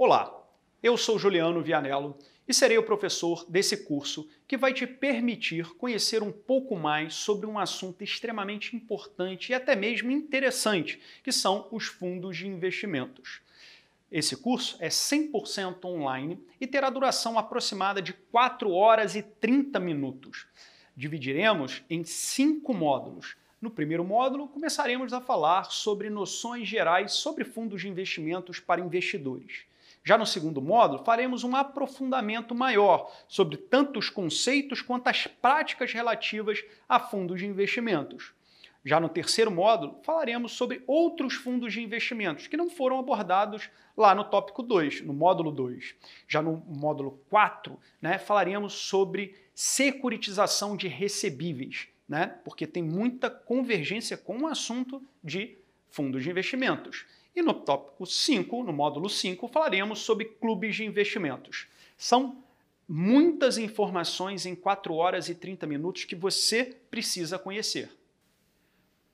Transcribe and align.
Olá, 0.00 0.32
eu 0.80 0.96
sou 0.96 1.18
Juliano 1.18 1.60
Vianello 1.60 2.16
e 2.46 2.54
serei 2.54 2.78
o 2.78 2.84
professor 2.84 3.44
desse 3.48 3.78
curso 3.78 4.28
que 4.46 4.56
vai 4.56 4.72
te 4.72 4.86
permitir 4.86 5.74
conhecer 5.74 6.22
um 6.22 6.30
pouco 6.30 6.76
mais 6.76 7.14
sobre 7.14 7.48
um 7.48 7.58
assunto 7.58 8.04
extremamente 8.04 8.76
importante 8.76 9.50
e 9.50 9.56
até 9.56 9.74
mesmo 9.74 10.12
interessante, 10.12 11.00
que 11.20 11.32
são 11.32 11.66
os 11.72 11.86
fundos 11.86 12.36
de 12.36 12.46
investimentos. 12.46 13.40
Esse 14.08 14.36
curso 14.36 14.76
é 14.78 14.88
100% 14.88 15.84
online 15.86 16.38
e 16.60 16.66
terá 16.68 16.90
duração 16.90 17.36
aproximada 17.36 18.00
de 18.00 18.12
4 18.12 18.70
horas 18.70 19.16
e 19.16 19.22
30 19.22 19.80
minutos. 19.80 20.46
Dividiremos 20.96 21.82
em 21.90 22.04
cinco 22.04 22.72
módulos. 22.72 23.36
No 23.60 23.68
primeiro 23.68 24.04
módulo, 24.04 24.46
começaremos 24.46 25.12
a 25.12 25.20
falar 25.20 25.72
sobre 25.72 26.08
noções 26.08 26.68
gerais 26.68 27.14
sobre 27.14 27.42
fundos 27.42 27.80
de 27.80 27.88
investimentos 27.88 28.60
para 28.60 28.80
investidores. 28.80 29.66
Já 30.04 30.16
no 30.16 30.26
segundo 30.26 30.62
módulo, 30.62 31.04
faremos 31.04 31.44
um 31.44 31.54
aprofundamento 31.54 32.54
maior 32.54 33.12
sobre 33.26 33.56
tanto 33.56 33.98
os 33.98 34.08
conceitos 34.08 34.80
quanto 34.80 35.08
as 35.08 35.26
práticas 35.26 35.92
relativas 35.92 36.64
a 36.88 36.98
fundos 36.98 37.40
de 37.40 37.46
investimentos. 37.46 38.32
Já 38.84 39.00
no 39.00 39.08
terceiro 39.08 39.50
módulo, 39.50 40.00
falaremos 40.02 40.52
sobre 40.52 40.82
outros 40.86 41.34
fundos 41.34 41.72
de 41.72 41.82
investimentos 41.82 42.46
que 42.46 42.56
não 42.56 42.70
foram 42.70 42.98
abordados 42.98 43.68
lá 43.96 44.14
no 44.14 44.24
tópico 44.24 44.62
2, 44.62 45.02
no 45.02 45.12
módulo 45.12 45.50
2. 45.50 45.94
Já 46.26 46.40
no 46.40 46.56
módulo 46.56 47.20
4, 47.28 47.78
né, 48.00 48.18
falaremos 48.18 48.72
sobre 48.72 49.34
securitização 49.52 50.76
de 50.76 50.88
recebíveis, 50.88 51.88
né, 52.08 52.38
porque 52.44 52.66
tem 52.66 52.82
muita 52.82 53.28
convergência 53.28 54.16
com 54.16 54.38
o 54.38 54.46
assunto 54.46 55.02
de 55.22 55.58
fundos 55.90 56.22
de 56.22 56.30
investimentos. 56.30 57.04
E 57.38 57.42
no 57.42 57.54
tópico 57.54 58.04
5, 58.04 58.64
no 58.64 58.72
módulo 58.72 59.08
5, 59.08 59.46
falaremos 59.46 60.00
sobre 60.00 60.24
clubes 60.24 60.74
de 60.74 60.84
investimentos. 60.84 61.68
São 61.96 62.42
muitas 62.88 63.58
informações 63.58 64.44
em 64.44 64.56
4 64.56 64.92
horas 64.92 65.28
e 65.28 65.36
30 65.36 65.64
minutos 65.64 66.04
que 66.04 66.16
você 66.16 66.76
precisa 66.90 67.38
conhecer. 67.38 67.92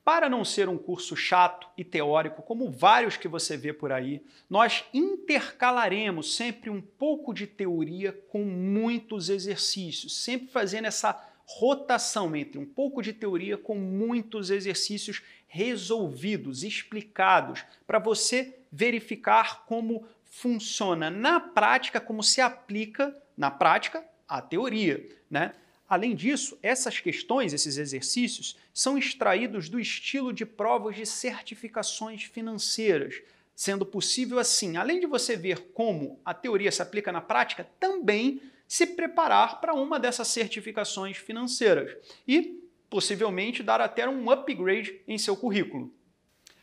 Para 0.03 0.27
não 0.27 0.43
ser 0.43 0.71
um 0.71 0.79
curso 0.79 1.15
chato 1.15 1.69
e 1.77 1.85
teórico, 1.85 2.41
como 2.41 2.71
vários 2.71 3.19
que 3.19 3.29
você 3.29 3.59
vê 3.59 3.75
por 3.75 3.93
aí, 3.93 4.23
nós 4.49 4.87
intercalaremos 4.95 6.35
sempre 6.35 6.71
um 6.71 6.81
pouco 6.81 7.35
de 7.35 7.47
teoria 7.47 8.11
com 8.31 8.43
muitos 8.43 9.29
exercícios, 9.29 10.17
sempre 10.17 10.49
fazendo 10.49 10.87
essa 10.87 11.23
rotação 11.47 12.35
entre 12.35 12.59
um 12.59 12.65
pouco 12.65 13.03
de 13.03 13.13
teoria 13.13 13.59
com 13.59 13.75
muitos 13.75 14.49
exercícios 14.49 15.23
resolvidos, 15.55 16.65
explicados, 16.65 17.65
para 17.87 18.01
você 18.01 18.57
verificar 18.73 19.65
como 19.67 20.05
funciona 20.25 21.09
na 21.11 21.39
prática, 21.39 22.01
como 22.01 22.25
se 22.25 22.41
aplica 22.41 23.17
na 23.37 23.53
prática 23.53 24.05
a 24.27 24.43
teoria, 24.43 25.09
né? 25.31 25.55
Além 25.89 26.17
disso, 26.17 26.59
essas 26.61 26.99
questões, 26.99 27.53
esses 27.53 27.77
exercícios, 27.77 28.57
são 28.73 28.99
extraídos 28.99 29.69
do 29.69 29.79
estilo 29.79 30.33
de 30.33 30.45
provas 30.45 30.97
de 30.97 31.07
certificações 31.07 32.25
financeiras, 32.25 33.23
sendo 33.55 33.87
possível 33.87 34.41
assim, 34.41 34.77
além 34.77 34.99
de 34.99 35.07
você 35.07 35.37
ver 35.37 35.71
como 35.73 36.19
a 36.25 36.35
teoria 36.35 36.73
se 36.73 36.83
aplica 36.83 37.13
na 37.13 37.21
prática, 37.21 37.69
também 37.79 38.41
se 38.67 38.89
preparar 38.89 39.61
para 39.61 39.73
uma 39.73 40.01
dessas 40.01 40.27
certificações 40.27 41.17
financeiras 41.17 41.97
e 42.27 42.64
possivelmente 42.95 43.61
dar 43.61 43.81
até 43.81 44.09
um 44.09 44.31
upgrade 44.31 45.01
em 45.09 45.19
seu 45.19 45.37
currículo. 45.37 45.93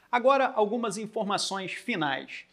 Agora, 0.10 0.54
algumas 0.56 0.98
informações 0.98 1.74
finais. 1.74 2.46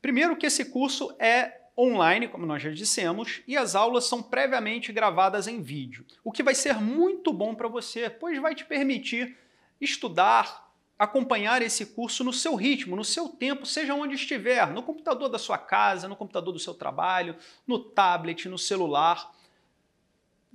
Primeiro 0.00 0.36
que 0.36 0.46
esse 0.46 0.66
curso 0.66 1.12
é 1.18 1.62
online, 1.76 2.28
como 2.28 2.46
nós 2.46 2.62
já 2.62 2.70
dissemos, 2.70 3.42
e 3.44 3.56
as 3.56 3.74
aulas 3.74 4.04
são 4.04 4.22
previamente 4.22 4.92
gravadas 4.92 5.48
em 5.48 5.60
vídeo, 5.60 6.06
o 6.22 6.30
que 6.30 6.44
vai 6.44 6.54
ser 6.54 6.80
muito 6.80 7.32
bom 7.32 7.56
para 7.56 7.66
você, 7.66 8.08
pois 8.08 8.40
vai 8.40 8.54
te 8.54 8.64
permitir 8.64 9.36
estudar, 9.80 10.72
acompanhar 10.96 11.60
esse 11.60 11.86
curso 11.86 12.22
no 12.22 12.32
seu 12.32 12.54
ritmo, 12.54 12.94
no 12.94 13.04
seu 13.04 13.28
tempo, 13.28 13.66
seja 13.66 13.94
onde 13.94 14.14
estiver, 14.14 14.68
no 14.68 14.80
computador 14.84 15.28
da 15.28 15.40
sua 15.40 15.58
casa, 15.58 16.06
no 16.06 16.14
computador 16.14 16.52
do 16.52 16.60
seu 16.60 16.72
trabalho, 16.72 17.34
no 17.66 17.80
tablet, 17.80 18.48
no 18.48 18.56
celular. 18.56 19.36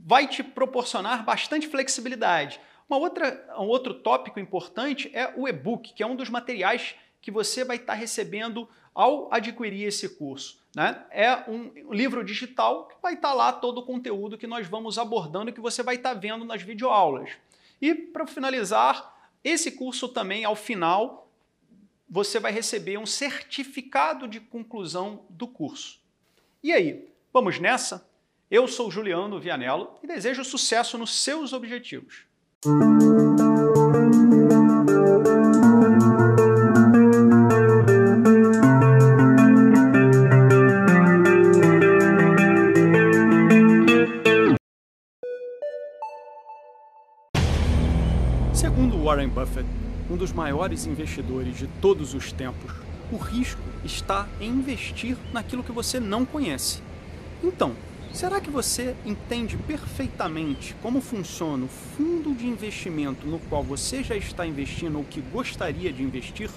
Vai 0.06 0.28
te 0.28 0.44
proporcionar 0.44 1.24
bastante 1.24 1.68
flexibilidade. 1.68 2.60
Uma 2.90 2.98
outra, 2.98 3.56
um 3.58 3.68
outro 3.68 3.94
tópico 3.94 4.40
importante 4.40 5.10
é 5.14 5.34
o 5.38 5.48
e-book, 5.48 5.94
que 5.94 6.04
é 6.04 6.06
um 6.06 6.16
dos 6.16 6.30
materiais 6.30 6.96
que 7.22 7.32
você 7.32 7.64
vai 7.64 7.78
estar 7.78 7.94
recebendo 7.94 8.68
ao 8.94 9.34
adquirir 9.34 9.88
esse 9.88 10.10
curso. 10.10 10.62
Né? 10.76 11.02
É 11.10 11.50
um 11.50 11.94
livro 11.94 12.24
digital 12.24 12.88
que 12.88 12.96
vai 13.02 13.14
estar 13.14 13.34
lá 13.34 13.54
todo 13.54 13.78
o 13.78 13.86
conteúdo 13.86 14.38
que 14.38 14.46
nós 14.46 14.68
vamos 14.68 14.98
abordando 14.98 15.50
e 15.50 15.54
que 15.54 15.62
você 15.62 15.82
vai 15.82 15.96
estar 15.96 16.14
vendo 16.16 16.44
nas 16.44 16.62
videoaulas. 16.62 17.30
E 17.82 17.96
para 17.96 18.28
finalizar, 18.28 19.32
esse 19.44 19.72
curso 19.72 20.10
também, 20.10 20.44
ao 20.44 20.56
final, 20.56 21.30
você 22.10 22.40
vai 22.40 22.52
receber 22.52 22.98
um 22.98 23.06
certificado 23.06 24.28
de 24.28 24.40
conclusão 24.40 25.26
do 25.30 25.48
curso. 25.48 26.00
E 26.62 26.72
aí, 26.72 27.10
vamos 27.32 27.60
nessa? 27.60 28.08
Eu 28.54 28.68
sou 28.68 28.92
Juliano 28.92 29.40
Vianello 29.40 29.90
e 30.04 30.06
desejo 30.06 30.44
sucesso 30.44 30.96
nos 30.96 31.24
seus 31.24 31.54
objetivos. 31.54 32.28
Segundo 48.54 49.04
Warren 49.04 49.30
Buffett, 49.30 49.68
um 50.12 50.16
dos 50.16 50.32
maiores 50.32 50.86
investidores 50.86 51.58
de 51.58 51.66
todos 51.82 52.14
os 52.14 52.32
tempos, 52.32 52.72
o 53.12 53.18
risco 53.18 53.60
está 53.84 54.30
em 54.40 54.50
investir 54.52 55.18
naquilo 55.34 55.64
que 55.64 55.72
você 55.72 56.00
não 56.00 56.24
conhece. 56.24 56.84
Então, 57.44 57.76
será 58.14 58.40
que 58.40 58.50
você 58.50 58.96
entende 59.06 59.58
perfeitamente 59.58 60.76
como 60.82 61.02
funciona 61.02 61.66
o 61.66 61.68
fundo 61.68 62.34
de 62.34 62.48
investimento 62.48 63.26
no 63.26 63.40
qual 63.40 63.64
você 63.64 64.04
já 64.04 64.16
está 64.16 64.46
investindo 64.46 64.98
ou 64.98 65.04
que 65.04 65.20
gostaria 65.20 65.92
de 65.92 66.04
investir? 66.04 66.50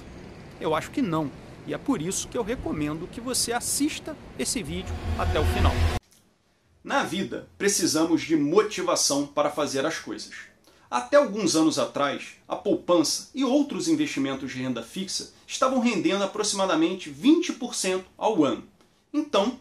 Eu 0.61 0.75
acho 0.75 0.91
que 0.91 1.01
não, 1.01 1.31
e 1.65 1.73
é 1.73 1.77
por 1.77 2.01
isso 2.01 2.27
que 2.27 2.37
eu 2.37 2.43
recomendo 2.43 3.09
que 3.11 3.19
você 3.19 3.51
assista 3.51 4.15
esse 4.37 4.61
vídeo 4.61 4.93
até 5.17 5.39
o 5.39 5.45
final. 5.45 5.73
Na 6.83 7.03
vida, 7.03 7.49
precisamos 7.57 8.21
de 8.21 8.37
motivação 8.37 9.27
para 9.27 9.49
fazer 9.49 9.85
as 9.85 9.99
coisas. 9.99 10.33
Até 10.89 11.17
alguns 11.17 11.55
anos 11.55 11.77
atrás, 11.77 12.35
a 12.47 12.55
poupança 12.55 13.29
e 13.35 13.43
outros 13.43 13.89
investimentos 13.89 14.53
de 14.53 14.61
renda 14.61 14.81
fixa 14.81 15.33
estavam 15.45 15.79
rendendo 15.79 16.23
aproximadamente 16.23 17.11
20% 17.11 18.05
ao 18.17 18.45
ano. 18.45 18.63
Então, 19.13 19.59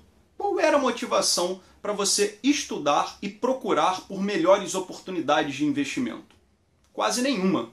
motivação 0.86 1.60
para 1.80 1.92
você 1.92 2.38
estudar 2.42 3.18
e 3.20 3.28
procurar 3.28 4.02
por 4.02 4.22
melhores 4.22 4.74
oportunidades 4.74 5.54
de 5.54 5.64
investimento? 5.64 6.34
Quase 6.92 7.22
nenhuma. 7.22 7.70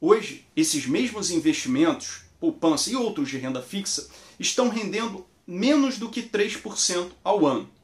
Hoje, 0.00 0.46
esses 0.54 0.86
mesmos 0.86 1.30
investimentos, 1.30 2.22
poupança 2.38 2.90
e 2.90 2.96
outros 2.96 3.28
de 3.28 3.38
renda 3.38 3.62
fixa, 3.62 4.08
estão 4.38 4.68
rendendo 4.68 5.26
menos 5.46 5.98
do 5.98 6.10
que 6.10 6.22
3% 6.22 7.10
ao 7.22 7.46
ano 7.46 7.76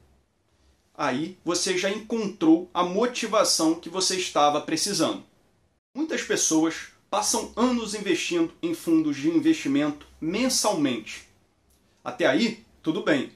aí 0.95 1.37
você 1.43 1.77
já 1.77 1.89
encontrou 1.89 2.69
a 2.73 2.83
motivação 2.83 3.75
que 3.75 3.89
você 3.89 4.17
estava 4.17 4.61
precisando. 4.61 5.23
Muitas 5.95 6.21
pessoas 6.21 6.87
passam 7.09 7.51
anos 7.55 7.93
investindo 7.93 8.53
em 8.61 8.73
fundos 8.73 9.17
de 9.17 9.29
investimento 9.29 10.05
mensalmente. 10.19 11.27
Até 12.03 12.25
aí, 12.25 12.63
tudo 12.81 13.03
bem. 13.03 13.31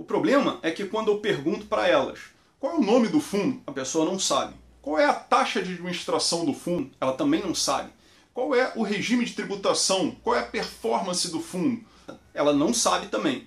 O 0.00 0.04
problema 0.04 0.58
é 0.62 0.70
que 0.70 0.86
quando 0.86 1.08
eu 1.08 1.18
pergunto 1.18 1.66
para 1.66 1.86
elas 1.86 2.20
qual 2.58 2.72
é 2.72 2.76
o 2.78 2.82
nome 2.82 3.08
do 3.08 3.20
fundo, 3.20 3.60
a 3.66 3.70
pessoa 3.70 4.06
não 4.06 4.18
sabe. 4.18 4.54
Qual 4.80 4.98
é 4.98 5.04
a 5.04 5.12
taxa 5.12 5.62
de 5.62 5.74
administração 5.74 6.46
do 6.46 6.54
fundo, 6.54 6.90
ela 6.98 7.12
também 7.12 7.42
não 7.42 7.54
sabe. 7.54 7.92
Qual 8.32 8.54
é 8.54 8.72
o 8.76 8.82
regime 8.82 9.26
de 9.26 9.34
tributação, 9.34 10.16
qual 10.22 10.36
é 10.36 10.38
a 10.38 10.46
performance 10.46 11.30
do 11.30 11.38
fundo, 11.38 11.84
ela 12.32 12.50
não 12.50 12.72
sabe 12.72 13.08
também. 13.08 13.46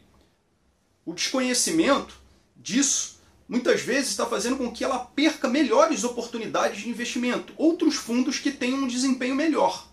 O 1.03 1.11
desconhecimento 1.11 2.13
disso 2.55 3.19
muitas 3.49 3.81
vezes 3.81 4.11
está 4.11 4.27
fazendo 4.27 4.57
com 4.57 4.71
que 4.71 4.83
ela 4.83 4.99
perca 4.99 5.49
melhores 5.49 6.03
oportunidades 6.03 6.83
de 6.83 6.89
investimento, 6.89 7.51
outros 7.57 7.95
fundos 7.95 8.37
que 8.37 8.51
tenham 8.51 8.83
um 8.83 8.87
desempenho 8.87 9.33
melhor. 9.33 9.87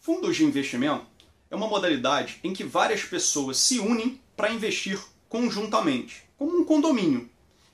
Fundos 0.00 0.38
de 0.38 0.44
investimento 0.46 1.04
é 1.50 1.54
uma 1.54 1.68
modalidade 1.68 2.40
em 2.42 2.54
que 2.54 2.64
várias 2.64 3.04
pessoas 3.04 3.58
se 3.58 3.78
unem 3.78 4.18
para 4.34 4.50
investir 4.50 4.98
conjuntamente, 5.32 6.24
como 6.36 6.58
um 6.58 6.62
condomínio. 6.62 7.26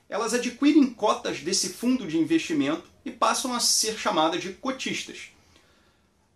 Elas 0.07 0.33
adquirem 0.33 0.89
cotas 0.91 1.41
desse 1.41 1.67
fundo 1.67 2.07
de 2.07 2.17
investimento 2.17 2.89
e 3.03 3.11
passam 3.11 3.53
a 3.53 3.59
ser 3.59 3.99
chamadas 3.99 4.41
de 4.41 4.53
cotistas. 4.53 5.31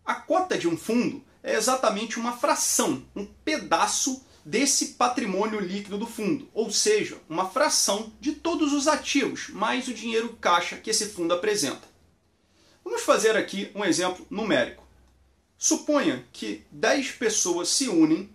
A 0.03 0.15
cota 0.15 0.57
de 0.57 0.67
um 0.67 0.75
fundo 0.75 1.23
é 1.41 1.55
exatamente 1.55 2.19
uma 2.19 2.33
fração, 2.33 3.05
um 3.15 3.25
pedaço 3.25 4.21
desse 4.43 4.95
patrimônio 4.95 5.61
líquido 5.61 5.97
do 5.97 6.05
fundo, 6.05 6.49
ou 6.53 6.69
seja, 6.69 7.17
uma 7.29 7.49
fração 7.49 8.11
de 8.19 8.33
todos 8.33 8.73
os 8.73 8.85
ativos 8.85 9.47
mais 9.47 9.87
o 9.87 9.93
dinheiro 9.93 10.37
caixa 10.41 10.75
que 10.75 10.89
esse 10.89 11.05
fundo 11.05 11.33
apresenta. 11.33 11.87
Vamos 12.83 13.03
fazer 13.03 13.37
aqui 13.37 13.71
um 13.73 13.85
exemplo 13.85 14.27
numérico. 14.29 14.85
Suponha 15.57 16.25
que 16.33 16.65
10 16.69 17.11
pessoas 17.11 17.69
se 17.69 17.87
unem 17.87 18.29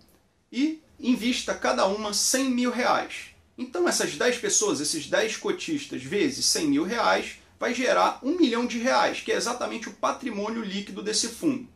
e 0.51 0.81
invista 0.99 1.53
cada 1.53 1.85
uma 1.85 2.13
100 2.13 2.49
mil 2.49 2.71
reais. 2.71 3.27
Então 3.57 3.87
essas 3.87 4.15
10 4.15 4.37
pessoas, 4.37 4.79
esses 4.79 5.07
10 5.07 5.37
cotistas 5.37 6.03
vezes 6.03 6.45
100 6.45 6.67
mil 6.67 6.83
reais, 6.83 7.39
vai 7.59 7.73
gerar 7.73 8.19
um 8.23 8.37
milhão 8.37 8.65
de 8.65 8.77
reais, 8.77 9.19
que 9.21 9.31
é 9.31 9.35
exatamente 9.35 9.89
o 9.89 9.93
patrimônio 9.93 10.63
líquido 10.63 11.01
desse 11.01 11.27
fundo. 11.27 11.67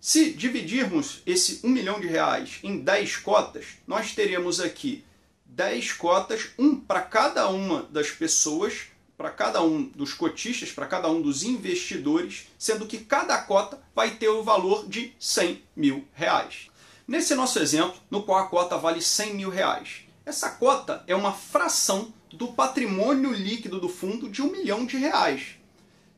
Se 0.00 0.30
dividirmos 0.30 1.22
esse 1.26 1.60
1 1.64 1.68
milhão 1.68 2.00
de 2.00 2.06
reais 2.06 2.60
em 2.62 2.78
10 2.78 3.16
cotas, 3.16 3.64
nós 3.86 4.14
teremos 4.14 4.60
aqui 4.60 5.04
10 5.46 5.92
cotas, 5.94 6.50
um 6.58 6.76
para 6.76 7.00
cada 7.00 7.48
uma 7.48 7.82
das 7.90 8.10
pessoas, 8.10 8.88
para 9.16 9.30
cada 9.30 9.60
um 9.60 9.82
dos 9.82 10.14
cotistas, 10.14 10.70
para 10.70 10.86
cada 10.86 11.10
um 11.10 11.20
dos 11.20 11.42
investidores, 11.42 12.46
sendo 12.56 12.86
que 12.86 12.98
cada 12.98 13.36
cota 13.38 13.82
vai 13.92 14.12
ter 14.12 14.28
o 14.28 14.44
valor 14.44 14.88
de 14.88 15.12
100 15.18 15.62
mil 15.74 16.06
reais. 16.12 16.68
Nesse 17.08 17.34
nosso 17.34 17.58
exemplo, 17.58 17.98
no 18.10 18.22
qual 18.22 18.38
a 18.38 18.48
cota 18.48 18.76
vale 18.76 19.00
100 19.00 19.34
mil 19.34 19.48
reais, 19.48 20.02
essa 20.26 20.50
cota 20.50 21.02
é 21.06 21.16
uma 21.16 21.32
fração 21.32 22.12
do 22.30 22.48
patrimônio 22.48 23.32
líquido 23.32 23.80
do 23.80 23.88
fundo 23.88 24.28
de 24.28 24.42
um 24.42 24.52
milhão 24.52 24.84
de 24.84 24.98
reais. 24.98 25.54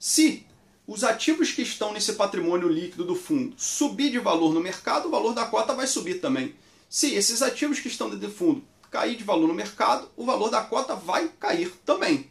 Se 0.00 0.44
os 0.88 1.04
ativos 1.04 1.52
que 1.52 1.62
estão 1.62 1.92
nesse 1.92 2.14
patrimônio 2.14 2.68
líquido 2.68 3.04
do 3.04 3.14
fundo 3.14 3.54
subir 3.56 4.10
de 4.10 4.18
valor 4.18 4.52
no 4.52 4.58
mercado, 4.58 5.06
o 5.06 5.12
valor 5.12 5.32
da 5.32 5.44
cota 5.44 5.72
vai 5.76 5.86
subir 5.86 6.20
também. 6.20 6.56
Se 6.88 7.14
esses 7.14 7.40
ativos 7.40 7.78
que 7.78 7.86
estão 7.86 8.10
dentro 8.10 8.26
do 8.26 8.34
fundo 8.34 8.64
cair 8.90 9.14
de 9.14 9.22
valor 9.22 9.46
no 9.46 9.54
mercado, 9.54 10.10
o 10.16 10.24
valor 10.24 10.50
da 10.50 10.62
cota 10.62 10.96
vai 10.96 11.28
cair 11.38 11.70
também. 11.86 12.28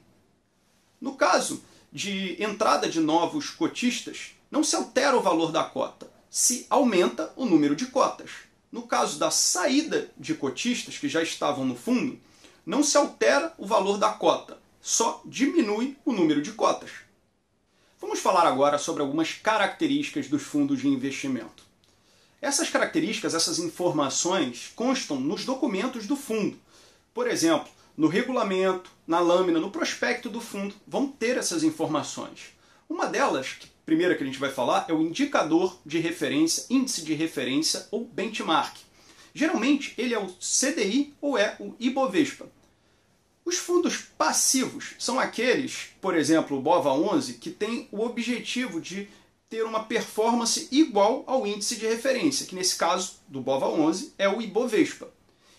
No 0.99 1.13
caso 1.13 1.63
de 1.93 2.35
entrada 2.43 2.89
de 2.89 2.99
novos 2.99 3.51
cotistas, 3.51 4.31
não 4.51 4.65
se 4.65 4.75
altera 4.75 5.15
o 5.15 5.21
valor 5.21 5.53
da 5.53 5.63
cota, 5.63 6.11
se 6.29 6.67
aumenta 6.69 7.31
o 7.37 7.45
número 7.45 7.73
de 7.73 7.85
cotas. 7.85 8.48
No 8.71 8.83
caso 8.83 9.17
da 9.17 9.31
saída 9.31 10.11
de 10.17 10.35
cotistas 10.35 10.97
que 10.97 11.09
já 11.09 11.23
estavam 11.23 11.65
no 11.65 11.75
fundo, 11.75 12.19
não 12.65 12.83
se 12.83 12.97
altera 12.97 13.53
o 13.57 13.65
valor 13.65 13.97
da 13.97 14.09
cota, 14.09 14.59
só 14.81 15.21
diminui 15.25 15.97
o 16.05 16.13
número 16.13 16.41
de 16.41 16.51
cotas. 16.51 16.91
Vamos 17.99 18.19
falar 18.19 18.45
agora 18.45 18.77
sobre 18.77 19.01
algumas 19.01 19.33
características 19.33 20.27
dos 20.27 20.43
fundos 20.43 20.79
de 20.79 20.87
investimento. 20.87 21.63
Essas 22.41 22.69
características, 22.69 23.33
essas 23.33 23.59
informações 23.59 24.71
constam 24.75 25.19
nos 25.19 25.43
documentos 25.43 26.07
do 26.07 26.15
fundo. 26.15 26.57
Por 27.13 27.27
exemplo, 27.27 27.69
no 27.97 28.07
regulamento, 28.07 28.89
na 29.05 29.19
lâmina, 29.19 29.59
no 29.59 29.71
prospecto 29.71 30.29
do 30.29 30.39
fundo, 30.39 30.73
vão 30.87 31.07
ter 31.07 31.37
essas 31.37 31.63
informações. 31.63 32.53
Uma 32.89 33.05
delas, 33.05 33.53
que 33.53 33.67
primeira 33.85 34.15
que 34.15 34.23
a 34.23 34.25
gente 34.25 34.39
vai 34.39 34.49
falar, 34.49 34.85
é 34.89 34.93
o 34.93 35.01
indicador 35.01 35.79
de 35.85 35.99
referência, 35.99 36.65
índice 36.71 37.03
de 37.03 37.13
referência 37.13 37.87
ou 37.91 38.03
benchmark. 38.03 38.77
Geralmente 39.33 39.93
ele 39.95 40.13
é 40.13 40.19
o 40.19 40.27
CDI 40.27 41.13
ou 41.21 41.37
é 41.37 41.55
o 41.59 41.75
Ibovespa. 41.79 42.47
Os 43.45 43.57
fundos 43.57 43.97
passivos 44.17 44.95
são 44.97 45.19
aqueles, 45.19 45.89
por 46.01 46.15
exemplo, 46.15 46.57
o 46.57 46.63
BOVA11, 46.63 47.39
que 47.39 47.51
tem 47.51 47.87
o 47.91 48.01
objetivo 48.01 48.81
de 48.81 49.07
ter 49.47 49.63
uma 49.63 49.83
performance 49.83 50.67
igual 50.71 51.23
ao 51.25 51.45
índice 51.45 51.75
de 51.75 51.87
referência, 51.87 52.45
que 52.45 52.55
nesse 52.55 52.75
caso 52.75 53.13
do 53.27 53.41
BOVA11 53.41 54.11
é 54.17 54.27
o 54.27 54.41
Ibovespa. 54.41 55.09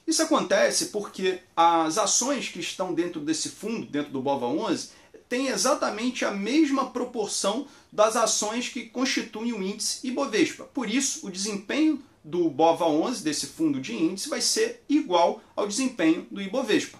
Isso 0.07 0.23
acontece 0.23 0.87
porque 0.87 1.41
as 1.57 1.97
ações 1.97 2.49
que 2.49 2.61
estão 2.61 2.93
dentro 2.93 3.21
desse 3.21 3.49
fundo, 3.49 3.87
dentro 3.87 4.13
do 4.13 4.23
BOVA11, 4.23 4.91
têm 5.31 5.47
exatamente 5.47 6.25
a 6.25 6.33
mesma 6.33 6.91
proporção 6.91 7.69
das 7.91 8.17
ações 8.17 8.69
que 8.69 8.87
constituem 8.87 9.53
o 9.53 9.63
índice 9.63 10.05
Ibovespa. 10.07 10.65
Por 10.65 10.91
isso, 10.91 11.25
o 11.25 11.31
desempenho 11.31 12.03
do 12.23 12.51
BOVA11, 12.51 13.23
desse 13.23 13.47
fundo 13.47 13.81
de 13.81 13.95
índice, 13.95 14.29
vai 14.29 14.41
ser 14.41 14.83
igual 14.89 15.41
ao 15.55 15.69
desempenho 15.69 16.27
do 16.33 16.43
Ibovespa. 16.43 16.99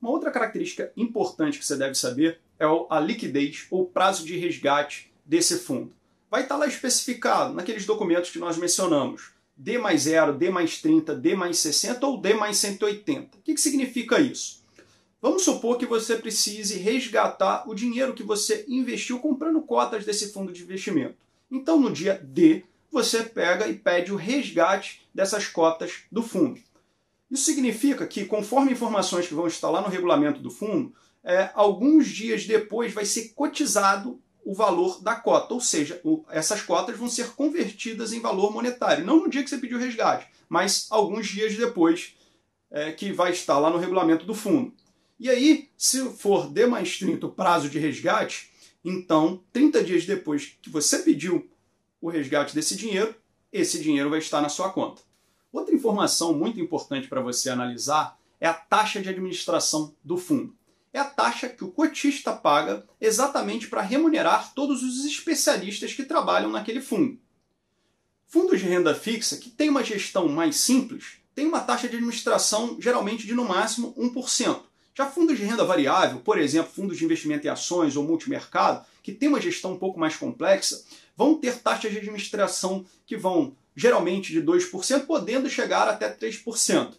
Uma 0.00 0.10
outra 0.10 0.30
característica 0.30 0.92
importante 0.94 1.58
que 1.58 1.64
você 1.64 1.76
deve 1.76 1.94
saber 1.94 2.38
é 2.58 2.66
a 2.90 3.00
liquidez 3.00 3.66
ou 3.70 3.86
prazo 3.86 4.24
de 4.24 4.36
resgate 4.36 5.10
desse 5.24 5.58
fundo. 5.58 5.94
Vai 6.30 6.42
estar 6.42 6.58
lá 6.58 6.66
especificado 6.66 7.54
naqueles 7.54 7.86
documentos 7.86 8.30
que 8.30 8.38
nós 8.38 8.58
mencionamos. 8.58 9.32
D 9.56 9.78
mais 9.78 10.02
0, 10.02 10.34
D 10.34 10.50
mais 10.50 10.80
30, 10.80 11.14
D 11.14 11.34
mais 11.34 11.58
60 11.58 12.06
ou 12.06 12.18
D 12.18 12.34
mais 12.34 12.58
180. 12.58 13.38
O 13.38 13.42
que, 13.42 13.54
que 13.54 13.60
significa 13.60 14.20
isso? 14.20 14.59
Vamos 15.22 15.42
supor 15.42 15.76
que 15.76 15.84
você 15.84 16.16
precise 16.16 16.78
resgatar 16.78 17.68
o 17.68 17.74
dinheiro 17.74 18.14
que 18.14 18.22
você 18.22 18.64
investiu 18.66 19.18
comprando 19.18 19.60
cotas 19.60 20.04
desse 20.04 20.32
fundo 20.32 20.52
de 20.52 20.62
investimento. 20.62 21.16
Então, 21.50 21.78
no 21.78 21.92
dia 21.92 22.18
D, 22.22 22.64
você 22.90 23.22
pega 23.22 23.68
e 23.68 23.74
pede 23.74 24.12
o 24.12 24.16
resgate 24.16 25.06
dessas 25.14 25.46
cotas 25.46 26.04
do 26.10 26.22
fundo. 26.22 26.60
Isso 27.30 27.44
significa 27.44 28.06
que, 28.06 28.24
conforme 28.24 28.72
informações 28.72 29.28
que 29.28 29.34
vão 29.34 29.46
estar 29.46 29.68
lá 29.70 29.82
no 29.82 29.88
regulamento 29.88 30.40
do 30.40 30.50
fundo, 30.50 30.92
é, 31.22 31.50
alguns 31.54 32.08
dias 32.08 32.46
depois 32.46 32.92
vai 32.92 33.04
ser 33.04 33.28
cotizado 33.34 34.18
o 34.42 34.54
valor 34.54 35.02
da 35.02 35.14
cota, 35.14 35.52
ou 35.52 35.60
seja, 35.60 36.00
o, 36.02 36.24
essas 36.30 36.62
cotas 36.62 36.96
vão 36.96 37.08
ser 37.08 37.32
convertidas 37.32 38.12
em 38.12 38.20
valor 38.20 38.52
monetário, 38.52 39.04
não 39.04 39.20
no 39.20 39.28
dia 39.28 39.44
que 39.44 39.50
você 39.50 39.58
pediu 39.58 39.78
resgate, 39.78 40.26
mas 40.48 40.86
alguns 40.90 41.28
dias 41.28 41.54
depois 41.56 42.16
é, 42.70 42.90
que 42.90 43.12
vai 43.12 43.32
estar 43.32 43.58
lá 43.58 43.68
no 43.68 43.78
regulamento 43.78 44.24
do 44.24 44.34
fundo. 44.34 44.72
E 45.20 45.28
aí, 45.28 45.68
se 45.76 46.02
for 46.14 46.50
D 46.50 46.64
mais 46.66 46.98
30 46.98 47.26
o 47.26 47.30
prazo 47.30 47.68
de 47.68 47.78
resgate, 47.78 48.50
então 48.82 49.44
30 49.52 49.84
dias 49.84 50.06
depois 50.06 50.56
que 50.62 50.70
você 50.70 51.00
pediu 51.00 51.46
o 52.00 52.08
resgate 52.08 52.54
desse 52.54 52.74
dinheiro, 52.74 53.14
esse 53.52 53.82
dinheiro 53.82 54.08
vai 54.08 54.18
estar 54.18 54.40
na 54.40 54.48
sua 54.48 54.70
conta. 54.70 55.02
Outra 55.52 55.74
informação 55.74 56.32
muito 56.32 56.58
importante 56.58 57.06
para 57.06 57.20
você 57.20 57.50
analisar 57.50 58.18
é 58.40 58.46
a 58.48 58.54
taxa 58.54 59.02
de 59.02 59.10
administração 59.10 59.94
do 60.02 60.16
fundo. 60.16 60.56
É 60.90 60.98
a 60.98 61.04
taxa 61.04 61.50
que 61.50 61.64
o 61.64 61.70
cotista 61.70 62.32
paga 62.32 62.88
exatamente 62.98 63.68
para 63.68 63.82
remunerar 63.82 64.54
todos 64.54 64.82
os 64.82 65.04
especialistas 65.04 65.92
que 65.92 66.04
trabalham 66.04 66.50
naquele 66.50 66.80
fundo. 66.80 67.20
Fundos 68.26 68.58
de 68.58 68.64
renda 68.64 68.94
fixa, 68.94 69.36
que 69.36 69.50
tem 69.50 69.68
uma 69.68 69.84
gestão 69.84 70.28
mais 70.28 70.56
simples, 70.56 71.18
tem 71.34 71.46
uma 71.46 71.60
taxa 71.60 71.86
de 71.90 71.96
administração 71.96 72.78
geralmente 72.80 73.26
de 73.26 73.34
no 73.34 73.44
máximo 73.44 73.92
1%. 73.98 74.69
Já 74.94 75.06
fundos 75.06 75.38
de 75.38 75.44
renda 75.44 75.64
variável, 75.64 76.20
por 76.20 76.38
exemplo, 76.38 76.72
fundos 76.72 76.98
de 76.98 77.04
investimento 77.04 77.46
em 77.46 77.50
ações 77.50 77.96
ou 77.96 78.04
multimercado, 78.04 78.84
que 79.02 79.12
tem 79.12 79.28
uma 79.28 79.40
gestão 79.40 79.72
um 79.72 79.78
pouco 79.78 79.98
mais 79.98 80.16
complexa, 80.16 80.84
vão 81.16 81.34
ter 81.34 81.58
taxas 81.58 81.92
de 81.92 81.98
administração 81.98 82.84
que 83.06 83.16
vão 83.16 83.54
geralmente 83.74 84.32
de 84.32 84.42
2%, 84.42 85.06
podendo 85.06 85.48
chegar 85.48 85.88
até 85.88 86.12
3%. 86.12 86.94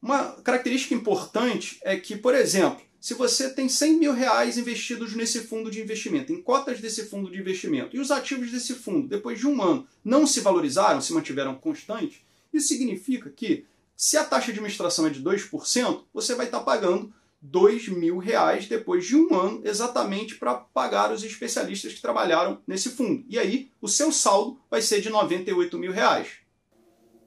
Uma 0.00 0.32
característica 0.42 0.94
importante 0.94 1.78
é 1.82 1.96
que, 1.96 2.16
por 2.16 2.34
exemplo, 2.34 2.80
se 3.00 3.14
você 3.14 3.50
tem 3.50 3.68
100 3.68 3.98
mil 3.98 4.12
reais 4.12 4.58
investidos 4.58 5.14
nesse 5.14 5.40
fundo 5.42 5.70
de 5.70 5.80
investimento, 5.80 6.32
em 6.32 6.42
cotas 6.42 6.80
desse 6.80 7.04
fundo 7.06 7.30
de 7.30 7.38
investimento, 7.38 7.94
e 7.94 8.00
os 8.00 8.10
ativos 8.10 8.50
desse 8.50 8.74
fundo, 8.74 9.06
depois 9.06 9.38
de 9.38 9.46
um 9.46 9.62
ano, 9.62 9.86
não 10.04 10.26
se 10.26 10.40
valorizaram, 10.40 11.00
se 11.00 11.12
mantiveram 11.12 11.54
constantes, 11.54 12.18
isso 12.52 12.68
significa 12.68 13.30
que, 13.30 13.64
se 13.96 14.18
a 14.18 14.24
taxa 14.24 14.46
de 14.46 14.58
administração 14.58 15.06
é 15.06 15.10
de 15.10 15.22
2%, 15.22 16.04
você 16.12 16.34
vai 16.34 16.46
estar 16.46 16.60
pagando 16.60 17.12
dois 17.40 17.88
mil 17.88 18.18
reais 18.18 18.66
depois 18.66 19.06
de 19.06 19.16
um 19.16 19.34
ano, 19.34 19.62
exatamente 19.64 20.36
para 20.36 20.54
pagar 20.54 21.12
os 21.12 21.22
especialistas 21.22 21.94
que 21.94 22.02
trabalharam 22.02 22.60
nesse 22.66 22.90
fundo. 22.90 23.24
E 23.28 23.38
aí 23.38 23.70
o 23.80 23.88
seu 23.88 24.12
saldo 24.12 24.60
vai 24.70 24.82
ser 24.82 25.00
de 25.00 25.08
98 25.08 25.78
mil 25.78 25.92
reais. 25.92 26.38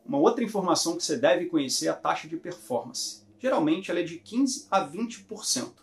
Uma 0.06 0.18
outra 0.18 0.44
informação 0.44 0.96
que 0.98 1.04
você 1.04 1.18
deve 1.18 1.46
conhecer 1.46 1.88
é 1.88 1.90
a 1.90 1.96
taxa 1.96 2.28
de 2.28 2.38
performance. 2.38 3.22
Geralmente 3.40 3.90
ela 3.90 4.00
é 4.00 4.04
de 4.04 4.18
15 4.18 4.68
a 4.70 4.86
20%. 4.86 5.68
O 5.68 5.74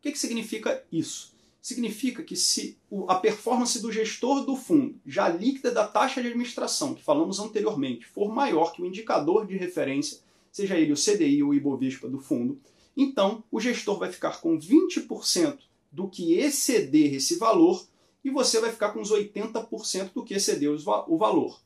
que, 0.00 0.12
que 0.12 0.18
significa 0.18 0.82
isso? 0.90 1.32
Significa 1.60 2.22
que 2.24 2.34
se 2.34 2.76
a 3.06 3.14
performance 3.14 3.80
do 3.80 3.92
gestor 3.92 4.44
do 4.44 4.56
fundo, 4.56 5.00
já 5.06 5.28
líquida 5.28 5.70
da 5.70 5.86
taxa 5.86 6.20
de 6.20 6.28
administração 6.28 6.94
que 6.94 7.04
falamos 7.04 7.38
anteriormente, 7.38 8.06
for 8.06 8.32
maior 8.32 8.72
que 8.72 8.82
o 8.82 8.86
indicador 8.86 9.46
de 9.46 9.56
referência, 9.56 10.18
seja 10.52 10.78
ele 10.78 10.92
o 10.92 10.96
CDI 10.96 11.42
ou 11.42 11.50
o 11.50 11.54
Ibovespa 11.54 12.08
do 12.08 12.20
fundo, 12.20 12.60
então 12.96 13.42
o 13.50 13.58
gestor 13.58 13.98
vai 13.98 14.12
ficar 14.12 14.40
com 14.40 14.58
20% 14.58 15.58
do 15.90 16.08
que 16.08 16.34
exceder 16.34 17.14
esse 17.14 17.38
valor 17.38 17.84
e 18.24 18.30
você 18.30 18.60
vai 18.60 18.70
ficar 18.70 18.90
com 18.90 19.00
os 19.00 19.10
80% 19.10 20.12
do 20.14 20.22
que 20.22 20.34
exceder 20.34 20.70
o 20.70 21.18
valor. 21.18 21.60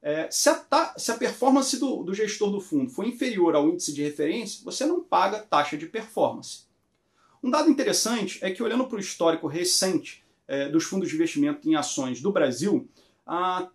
É, 0.00 0.30
se, 0.30 0.48
a 0.48 0.94
se, 0.96 1.10
a 1.10 1.16
performance 1.16 1.76
do, 1.76 2.04
do, 2.04 2.14
gestor 2.14 2.52
do 2.52 2.60
fundo 2.60 2.88
for 2.88 3.04
inferior 3.04 3.56
ao 3.56 3.68
índice 3.68 3.92
de 3.92 4.02
referência, 4.02 4.64
você 4.64 4.86
não 4.86 5.02
paga 5.02 5.40
taxa 5.40 5.76
de 5.76 5.86
performance. 5.86 6.68
Um 7.42 7.50
dado 7.50 7.68
interessante 7.68 8.38
é 8.40 8.50
que, 8.50 8.62
olhando 8.62 8.86
para 8.86 8.96
o 8.96 9.00
histórico 9.00 9.48
recente 9.48 10.22
é, 10.46 10.68
dos 10.68 10.84
fundos 10.84 11.08
de 11.08 11.16
investimento 11.16 11.68
em 11.68 11.74
ações 11.74 12.20
do 12.20 12.30
Brasil, 12.30 12.88
a, 13.26 13.68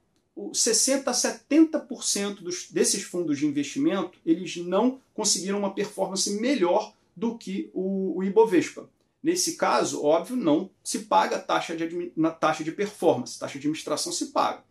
60 0.54 1.10
a 1.10 1.14
70% 1.14 2.36
dos, 2.36 2.70
desses 2.72 3.04
fundos 3.04 3.38
de 3.38 3.46
investimento 3.46 4.18
eles 4.26 4.58
não 4.58 5.00
conseguiram 5.14 5.60
uma 5.60 5.74
performance 5.74 6.30
melhor 6.40 6.94
do 7.16 7.38
que 7.38 7.70
o, 7.74 8.18
o 8.18 8.24
Ibovespa. 8.24 8.90
Nesse 9.22 9.56
caso, 9.56 10.04
óbvio, 10.04 10.36
não 10.36 10.70
se 10.84 11.00
paga 11.00 11.40
taxa 11.40 11.76
de, 11.76 12.12
na 12.16 12.32
taxa 12.32 12.64
de 12.64 12.72
performance, 12.72 13.40
taxa 13.40 13.54
de 13.54 13.60
administração 13.60 14.12
se 14.12 14.28
paga, 14.28 14.64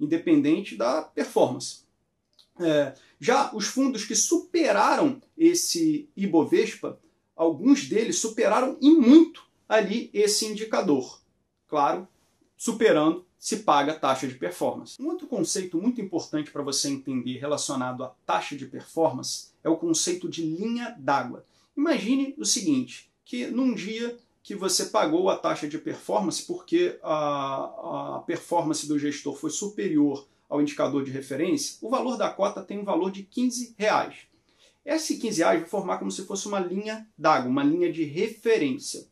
independente 0.00 0.76
da 0.76 1.02
performance. 1.02 1.84
É, 2.58 2.94
já 3.20 3.54
os 3.54 3.66
fundos 3.66 4.04
que 4.04 4.14
superaram 4.14 5.20
esse 5.36 6.08
Ibovespa, 6.16 6.98
alguns 7.36 7.86
deles 7.86 8.18
superaram 8.18 8.78
e 8.80 8.90
muito 8.90 9.46
ali 9.68 10.10
esse 10.12 10.46
indicador. 10.46 11.20
Claro, 11.68 12.08
superando 12.56 13.25
se 13.38 13.58
paga 13.58 13.94
taxa 13.94 14.26
de 14.26 14.34
performance. 14.34 15.00
Um 15.00 15.08
outro 15.08 15.26
conceito 15.26 15.80
muito 15.80 16.00
importante 16.00 16.50
para 16.50 16.62
você 16.62 16.88
entender 16.88 17.38
relacionado 17.38 18.04
à 18.04 18.14
taxa 18.24 18.56
de 18.56 18.66
performance 18.66 19.48
é 19.62 19.68
o 19.68 19.76
conceito 19.76 20.28
de 20.28 20.42
linha 20.42 20.96
d'água. 20.98 21.44
Imagine 21.76 22.34
o 22.38 22.44
seguinte, 22.44 23.10
que 23.24 23.46
num 23.46 23.74
dia 23.74 24.16
que 24.42 24.54
você 24.54 24.86
pagou 24.86 25.28
a 25.28 25.36
taxa 25.36 25.68
de 25.68 25.76
performance 25.76 26.42
porque 26.42 26.98
a, 27.02 28.16
a 28.16 28.22
performance 28.26 28.86
do 28.86 28.98
gestor 28.98 29.36
foi 29.36 29.50
superior 29.50 30.26
ao 30.48 30.62
indicador 30.62 31.04
de 31.04 31.10
referência, 31.10 31.76
o 31.82 31.90
valor 31.90 32.16
da 32.16 32.30
cota 32.30 32.62
tem 32.62 32.78
um 32.78 32.84
valor 32.84 33.10
de 33.10 33.24
15 33.24 33.74
reais. 33.76 34.18
Esse 34.84 35.16
15 35.16 35.38
reais 35.38 35.60
vai 35.60 35.68
formar 35.68 35.98
como 35.98 36.12
se 36.12 36.24
fosse 36.24 36.46
uma 36.46 36.60
linha 36.60 37.06
d'água, 37.18 37.50
uma 37.50 37.64
linha 37.64 37.92
de 37.92 38.04
referência. 38.04 39.04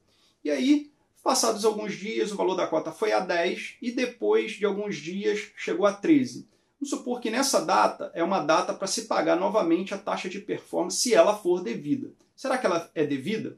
E 0.44 0.50
aí, 0.50 0.92
passados 1.24 1.64
alguns 1.64 1.94
dias, 1.94 2.30
o 2.30 2.36
valor 2.36 2.54
da 2.54 2.66
cota 2.66 2.92
foi 2.92 3.10
a 3.10 3.18
10 3.18 3.78
e 3.80 3.90
depois 3.90 4.52
de 4.52 4.66
alguns 4.66 4.96
dias 4.96 5.50
chegou 5.56 5.86
a 5.86 5.92
13. 5.92 6.46
Vamos 6.78 6.90
supor 6.90 7.18
que 7.18 7.30
nessa 7.30 7.64
data 7.64 8.12
é 8.14 8.22
uma 8.22 8.40
data 8.40 8.74
para 8.74 8.86
se 8.86 9.06
pagar 9.06 9.34
novamente 9.34 9.94
a 9.94 9.98
taxa 9.98 10.28
de 10.28 10.38
performance 10.38 10.98
se 10.98 11.14
ela 11.14 11.34
for 11.34 11.62
devida. 11.62 12.12
Será 12.36 12.58
que 12.58 12.66
ela 12.66 12.90
é 12.94 13.06
devida? 13.06 13.56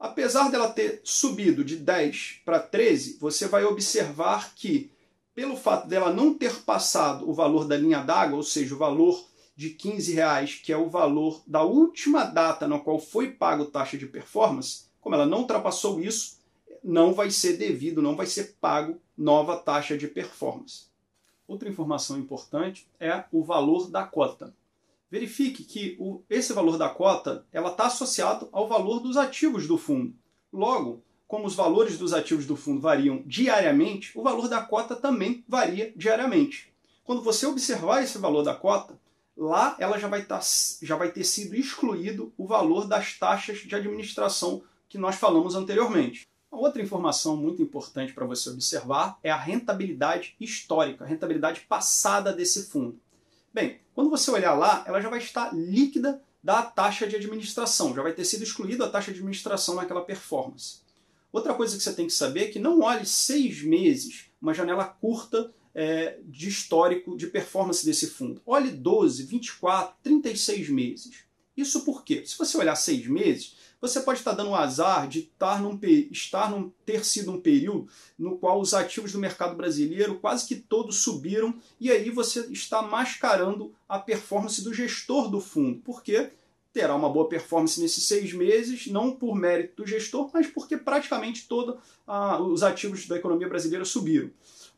Apesar 0.00 0.50
dela 0.50 0.70
ter 0.70 1.02
subido 1.04 1.62
de 1.62 1.76
10 1.76 2.40
para 2.42 2.58
13, 2.58 3.18
você 3.20 3.46
vai 3.46 3.64
observar 3.64 4.54
que, 4.54 4.90
pelo 5.34 5.56
fato 5.56 5.86
dela 5.86 6.10
não 6.10 6.32
ter 6.32 6.54
passado 6.62 7.28
o 7.28 7.34
valor 7.34 7.66
da 7.66 7.76
linha 7.76 8.02
d'água, 8.02 8.38
ou 8.38 8.42
seja, 8.42 8.74
o 8.74 8.78
valor 8.78 9.22
de 9.54 9.70
15 9.70 10.14
reais, 10.14 10.54
que 10.54 10.72
é 10.72 10.76
o 10.76 10.88
valor 10.88 11.42
da 11.46 11.62
última 11.62 12.24
data 12.24 12.66
na 12.66 12.78
qual 12.78 12.98
foi 12.98 13.30
pago 13.30 13.66
taxa 13.66 13.98
de 13.98 14.06
performance, 14.06 14.84
como 15.02 15.14
ela 15.14 15.26
não 15.26 15.40
ultrapassou 15.40 16.00
isso, 16.00 16.40
não 16.82 17.12
vai 17.12 17.30
ser 17.30 17.56
devido, 17.56 18.02
não 18.02 18.16
vai 18.16 18.26
ser 18.26 18.56
pago 18.60 19.00
nova 19.16 19.56
taxa 19.56 19.96
de 19.96 20.08
performance. 20.08 20.86
Outra 21.46 21.68
informação 21.68 22.18
importante 22.18 22.88
é 22.98 23.24
o 23.30 23.42
valor 23.42 23.90
da 23.90 24.04
cota 24.04 24.54
verifique 25.12 25.62
que 25.62 25.94
o, 26.00 26.22
esse 26.30 26.54
valor 26.54 26.78
da 26.78 26.88
cota 26.88 27.44
ela 27.52 27.70
está 27.70 27.84
associado 27.84 28.48
ao 28.50 28.66
valor 28.66 28.98
dos 28.98 29.18
ativos 29.18 29.66
do 29.68 29.76
fundo. 29.76 30.14
Logo, 30.50 31.02
como 31.28 31.46
os 31.46 31.54
valores 31.54 31.98
dos 31.98 32.14
ativos 32.14 32.46
do 32.46 32.56
fundo 32.56 32.80
variam 32.80 33.22
diariamente, 33.26 34.18
o 34.18 34.22
valor 34.22 34.48
da 34.48 34.62
cota 34.62 34.96
também 34.96 35.44
varia 35.46 35.92
diariamente. 35.94 36.72
Quando 37.04 37.20
você 37.20 37.44
observar 37.44 38.02
esse 38.02 38.16
valor 38.16 38.42
da 38.42 38.54
cota, 38.54 38.98
lá 39.36 39.76
ela 39.78 39.98
já 39.98 40.08
vai, 40.08 40.24
tá, 40.24 40.40
já 40.80 40.96
vai 40.96 41.12
ter 41.12 41.24
sido 41.24 41.54
excluído 41.54 42.32
o 42.38 42.46
valor 42.46 42.88
das 42.88 43.18
taxas 43.18 43.58
de 43.58 43.74
administração 43.74 44.62
que 44.88 44.96
nós 44.96 45.16
falamos 45.16 45.54
anteriormente. 45.54 46.26
Outra 46.52 46.82
informação 46.82 47.34
muito 47.34 47.62
importante 47.62 48.12
para 48.12 48.26
você 48.26 48.50
observar 48.50 49.18
é 49.22 49.30
a 49.30 49.38
rentabilidade 49.38 50.36
histórica, 50.38 51.02
a 51.02 51.06
rentabilidade 51.06 51.62
passada 51.62 52.30
desse 52.30 52.64
fundo. 52.64 53.00
Bem, 53.54 53.80
quando 53.94 54.10
você 54.10 54.30
olhar 54.30 54.52
lá, 54.52 54.84
ela 54.86 55.00
já 55.00 55.08
vai 55.08 55.18
estar 55.18 55.50
líquida 55.54 56.22
da 56.44 56.62
taxa 56.62 57.06
de 57.06 57.16
administração, 57.16 57.94
já 57.94 58.02
vai 58.02 58.12
ter 58.12 58.26
sido 58.26 58.42
excluída 58.42 58.84
a 58.84 58.90
taxa 58.90 59.12
de 59.12 59.18
administração 59.18 59.76
naquela 59.76 60.04
performance. 60.04 60.80
Outra 61.32 61.54
coisa 61.54 61.74
que 61.74 61.82
você 61.82 61.94
tem 61.94 62.06
que 62.06 62.12
saber 62.12 62.44
é 62.44 62.48
que 62.48 62.58
não 62.58 62.82
olhe 62.82 63.06
seis 63.06 63.62
meses, 63.62 64.26
uma 64.40 64.52
janela 64.52 64.84
curta 64.84 65.50
é, 65.74 66.18
de 66.24 66.50
histórico 66.50 67.16
de 67.16 67.28
performance 67.28 67.82
desse 67.82 68.08
fundo. 68.08 68.42
Olhe 68.44 68.70
12, 68.70 69.22
24, 69.22 69.96
36 70.02 70.68
meses. 70.68 71.24
Isso 71.56 71.82
por 71.82 72.04
quê? 72.04 72.22
Se 72.26 72.36
você 72.36 72.58
olhar 72.58 72.76
seis 72.76 73.06
meses, 73.06 73.56
você 73.82 74.00
pode 74.00 74.20
estar 74.20 74.30
dando 74.32 74.50
o 74.50 74.54
azar 74.54 75.08
de 75.08 75.18
estar 75.18 75.60
num, 75.60 75.76
estar 76.12 76.48
num, 76.48 76.70
ter 76.86 77.04
sido 77.04 77.32
um 77.32 77.40
período 77.40 77.88
no 78.16 78.38
qual 78.38 78.60
os 78.60 78.72
ativos 78.72 79.10
do 79.10 79.18
mercado 79.18 79.56
brasileiro 79.56 80.20
quase 80.20 80.46
que 80.46 80.54
todos 80.54 81.02
subiram 81.02 81.52
e 81.80 81.90
aí 81.90 82.08
você 82.08 82.46
está 82.52 82.80
mascarando 82.80 83.74
a 83.88 83.98
performance 83.98 84.62
do 84.62 84.72
gestor 84.72 85.28
do 85.28 85.40
fundo, 85.40 85.82
porque 85.84 86.30
terá 86.72 86.94
uma 86.94 87.10
boa 87.10 87.28
performance 87.28 87.80
nesses 87.80 88.04
seis 88.04 88.32
meses, 88.32 88.86
não 88.86 89.10
por 89.10 89.34
mérito 89.34 89.82
do 89.82 89.86
gestor, 89.88 90.30
mas 90.32 90.46
porque 90.46 90.76
praticamente 90.76 91.48
todos 91.48 91.76
ah, 92.06 92.40
os 92.40 92.62
ativos 92.62 93.08
da 93.08 93.16
economia 93.16 93.48
brasileira 93.48 93.84
subiram. 93.84 94.30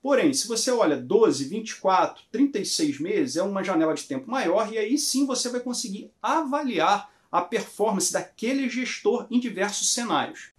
Porém, 0.02 0.32
se 0.32 0.48
você 0.48 0.70
olha 0.70 0.96
12, 0.96 1.44
24, 1.44 2.24
36 2.32 3.00
meses, 3.00 3.36
é 3.36 3.42
uma 3.42 3.62
janela 3.62 3.94
de 3.94 4.04
tempo 4.04 4.30
maior 4.30 4.72
e 4.72 4.78
aí 4.78 4.98
sim 4.98 5.26
você 5.26 5.50
vai 5.50 5.60
conseguir 5.60 6.10
avaliar 6.22 7.13
a 7.34 7.40
performance 7.40 8.12
daquele 8.12 8.68
gestor 8.68 9.26
em 9.28 9.40
diversos 9.40 9.92
cenários. 9.92 10.52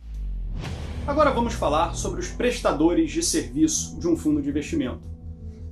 Agora 1.07 1.31
vamos 1.31 1.53
falar 1.53 1.93
sobre 1.93 2.19
os 2.19 2.27
prestadores 2.27 3.13
de 3.13 3.23
serviço 3.23 3.97
de 3.97 4.09
um 4.09 4.17
fundo 4.17 4.41
de 4.41 4.49
investimento. 4.49 4.99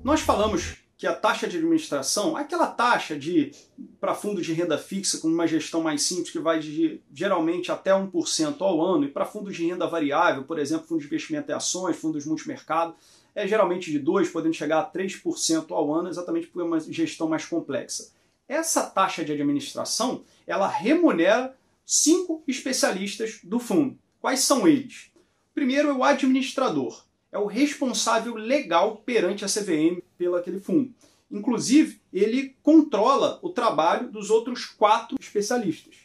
Nós 0.01 0.21
falamos 0.21 0.77
que 0.97 1.05
a 1.05 1.13
taxa 1.13 1.45
de 1.45 1.57
administração, 1.57 2.37
aquela 2.37 2.67
taxa 2.67 3.19
de 3.19 3.51
para 3.99 4.15
fundos 4.15 4.45
de 4.45 4.53
renda 4.53 4.77
fixa 4.77 5.17
com 5.17 5.27
uma 5.27 5.45
gestão 5.45 5.81
mais 5.81 6.03
simples 6.03 6.29
que 6.29 6.39
vai 6.39 6.59
de 6.59 7.01
geralmente 7.13 7.69
até 7.69 7.91
1% 7.91 8.61
ao 8.61 8.81
ano 8.81 9.03
e 9.03 9.09
para 9.09 9.25
fundos 9.25 9.57
de 9.57 9.67
renda 9.67 9.85
variável, 9.85 10.45
por 10.45 10.57
exemplo, 10.57 10.87
fundos 10.87 11.03
de 11.03 11.09
investimento 11.09 11.51
em 11.51 11.53
ações, 11.53 11.97
fundos 11.97 12.25
multimercado, 12.25 12.95
é 13.35 13.45
geralmente 13.45 13.91
de 13.91 13.99
2, 13.99 14.29
podendo 14.29 14.53
chegar 14.53 14.79
a 14.79 14.89
3% 14.89 15.69
ao 15.71 15.93
ano, 15.93 16.07
exatamente 16.07 16.47
por 16.47 16.63
uma 16.63 16.79
gestão 16.79 17.27
mais 17.27 17.43
complexa. 17.43 18.22
Essa 18.53 18.83
taxa 18.83 19.25
de 19.25 19.31
administração, 19.31 20.23
ela 20.45 20.67
remunera 20.67 21.57
cinco 21.83 22.43
especialistas 22.47 23.39
do 23.43 23.57
fundo. 23.57 23.97
Quais 24.21 24.41
são 24.41 24.67
eles? 24.67 25.09
Primeiro 25.55 25.89
é 25.89 25.91
o 25.91 26.03
administrador, 26.03 27.03
é 27.31 27.37
o 27.39 27.47
responsável 27.47 28.35
legal 28.35 28.97
perante 28.97 29.43
a 29.43 29.47
CVM 29.47 30.03
pelo 30.15 30.35
aquele 30.35 30.59
fundo. 30.59 30.93
Inclusive, 31.31 31.99
ele 32.13 32.55
controla 32.61 33.39
o 33.41 33.49
trabalho 33.49 34.11
dos 34.11 34.29
outros 34.29 34.65
quatro 34.65 35.17
especialistas. 35.19 35.95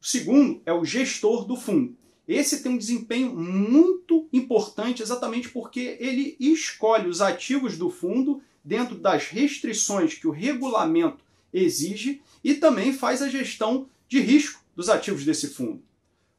O 0.00 0.06
segundo 0.06 0.62
é 0.64 0.72
o 0.72 0.84
gestor 0.84 1.44
do 1.44 1.56
fundo. 1.56 1.96
Esse 2.28 2.62
tem 2.62 2.70
um 2.70 2.78
desempenho 2.78 3.34
muito 3.34 4.28
importante 4.32 5.02
exatamente 5.02 5.48
porque 5.48 5.96
ele 5.98 6.36
escolhe 6.38 7.08
os 7.08 7.20
ativos 7.20 7.76
do 7.76 7.90
fundo 7.90 8.40
dentro 8.64 8.94
das 8.94 9.26
restrições 9.26 10.14
que 10.14 10.28
o 10.28 10.30
regulamento 10.30 11.28
exige 11.52 12.22
e 12.42 12.54
também 12.54 12.92
faz 12.92 13.22
a 13.22 13.28
gestão 13.28 13.88
de 14.08 14.20
risco 14.20 14.62
dos 14.74 14.88
ativos 14.88 15.24
desse 15.24 15.48
fundo. 15.48 15.82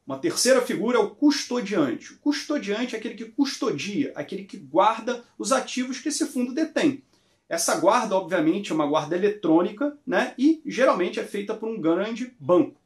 Uma 0.06 0.18
terceira 0.18 0.60
figura 0.60 0.98
é 0.98 1.00
o 1.00 1.10
custodiante. 1.10 2.12
O 2.12 2.18
custodiante 2.18 2.94
é 2.94 2.98
aquele 2.98 3.14
que 3.14 3.26
custodia, 3.26 4.12
aquele 4.16 4.44
que 4.44 4.56
guarda 4.56 5.24
os 5.38 5.52
ativos 5.52 6.00
que 6.00 6.08
esse 6.08 6.26
fundo 6.26 6.52
detém. 6.52 7.02
Essa 7.48 7.76
guarda, 7.76 8.16
obviamente, 8.16 8.72
é 8.72 8.74
uma 8.74 8.86
guarda 8.86 9.14
eletrônica 9.14 9.96
né, 10.06 10.34
e 10.36 10.60
geralmente 10.66 11.20
é 11.20 11.24
feita 11.24 11.54
por 11.54 11.68
um 11.68 11.80
grande 11.80 12.34
banco. 12.40 12.80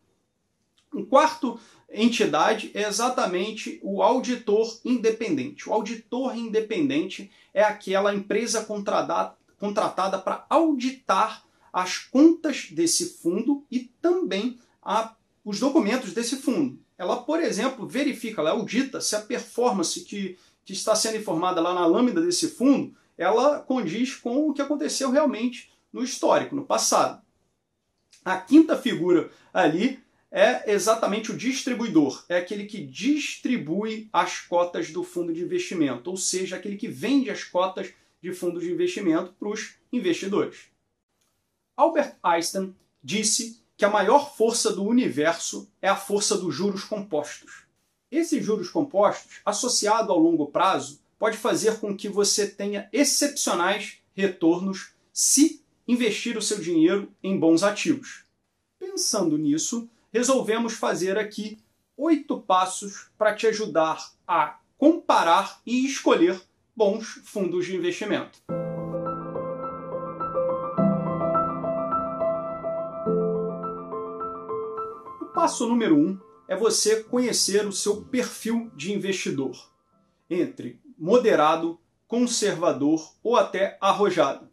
Um 0.93 1.05
quarto 1.05 1.59
entidade 1.91 2.71
é 2.75 2.83
exatamente 2.83 3.79
o 3.83 4.03
auditor 4.03 4.79
independente. 4.85 5.69
O 5.69 5.73
auditor 5.73 6.37
independente 6.37 7.31
é 7.55 7.63
aquela 7.63 8.15
empresa 8.15 8.65
contratada 8.65 10.19
para 10.19 10.45
auditar 10.51 11.46
as 11.77 11.99
contas 11.99 12.69
desse 12.71 13.19
fundo 13.19 13.63
e 13.71 13.81
também 14.01 14.59
a, 14.83 15.15
os 15.45 15.61
documentos 15.61 16.15
desse 16.15 16.37
fundo. 16.37 16.79
Ela, 16.97 17.19
por 17.19 17.39
exemplo, 17.39 17.87
verifica, 17.87 18.41
ela 18.41 18.53
audita 18.53 18.99
se 18.99 19.15
a 19.15 19.21
performance 19.21 20.01
que, 20.01 20.39
que 20.65 20.73
está 20.73 20.97
sendo 20.97 21.19
informada 21.19 21.61
lá 21.61 21.75
na 21.75 21.85
lâmina 21.85 22.23
desse 22.23 22.49
fundo, 22.49 22.97
ela 23.19 23.61
condiz 23.61 24.15
com 24.15 24.49
o 24.49 24.55
que 24.55 24.63
aconteceu 24.63 25.11
realmente 25.11 25.71
no 25.93 26.03
histórico, 26.03 26.57
no 26.57 26.65
passado. 26.65 27.21
A 28.25 28.39
quinta 28.39 28.75
figura 28.75 29.31
ali 29.53 30.01
é 30.31 30.73
exatamente 30.73 31.31
o 31.31 31.37
distribuidor, 31.37 32.25
é 32.27 32.39
aquele 32.39 32.65
que 32.65 32.81
distribui 32.81 34.09
as 34.11 34.41
cotas 34.41 34.91
do 34.91 35.05
fundo 35.05 35.31
de 35.31 35.43
investimento, 35.43 36.09
ou 36.09 36.17
seja, 36.17 36.57
aquele 36.57 36.77
que 36.77 36.89
vende 36.89 37.29
as 37.29 37.45
cotas 37.45 37.93
de 38.23 38.33
fundo 38.33 38.61
de 38.61 38.73
investimento 38.73 39.35
para 39.39 39.51
os 39.51 39.75
investidores. 39.93 40.75
Albert 41.77 42.17
Einstein 42.23 42.75
disse 43.03 43.61
que 43.77 43.85
a 43.85 43.91
maior 43.91 44.35
força 44.35 44.73
do 44.73 44.83
universo 44.83 45.71
é 45.83 45.89
a 45.89 45.97
força 45.97 46.37
dos 46.37 46.55
juros 46.55 46.85
compostos. 46.85 47.65
Esses 48.11 48.43
juros 48.43 48.71
compostos, 48.71 49.41
associado 49.45 50.11
ao 50.11 50.19
longo 50.19 50.47
prazo, 50.47 51.01
pode 51.19 51.37
fazer 51.37 51.79
com 51.79 51.95
que 51.95 52.09
você 52.09 52.49
tenha 52.49 52.89
excepcionais 52.93 53.99
retornos 54.15 54.93
se 55.13 55.63
investir 55.87 56.39
o 56.39 56.43
seu 56.43 56.59
dinheiro 56.59 57.13
em 57.23 57.39
bons 57.39 57.63
ativos. 57.63 58.25
Pensando 58.79 59.37
nisso, 59.37 59.89
resolvemos 60.11 60.75
fazer 60.75 61.19
aqui 61.19 61.59
oito 61.97 62.41
passos 62.41 63.11
para 63.19 63.35
te 63.35 63.47
ajudar 63.47 64.13
a 64.27 64.59
comparar 64.79 65.61
e 65.67 65.85
escolher 65.85 66.41
bons 66.75 67.21
fundos 67.25 67.67
de 67.67 67.77
investimento. 67.77 68.39
Passo 75.47 75.69
número 75.69 75.97
um 75.97 76.19
é 76.49 76.57
você 76.57 77.05
conhecer 77.05 77.65
o 77.69 77.73
seu 77.73 78.03
perfil 78.03 78.69
de 78.75 78.93
investidor, 78.93 79.57
entre 80.29 80.81
moderado, 80.99 81.79
conservador 82.09 83.15
ou 83.23 83.37
até 83.37 83.79
arrojado. 83.81 84.51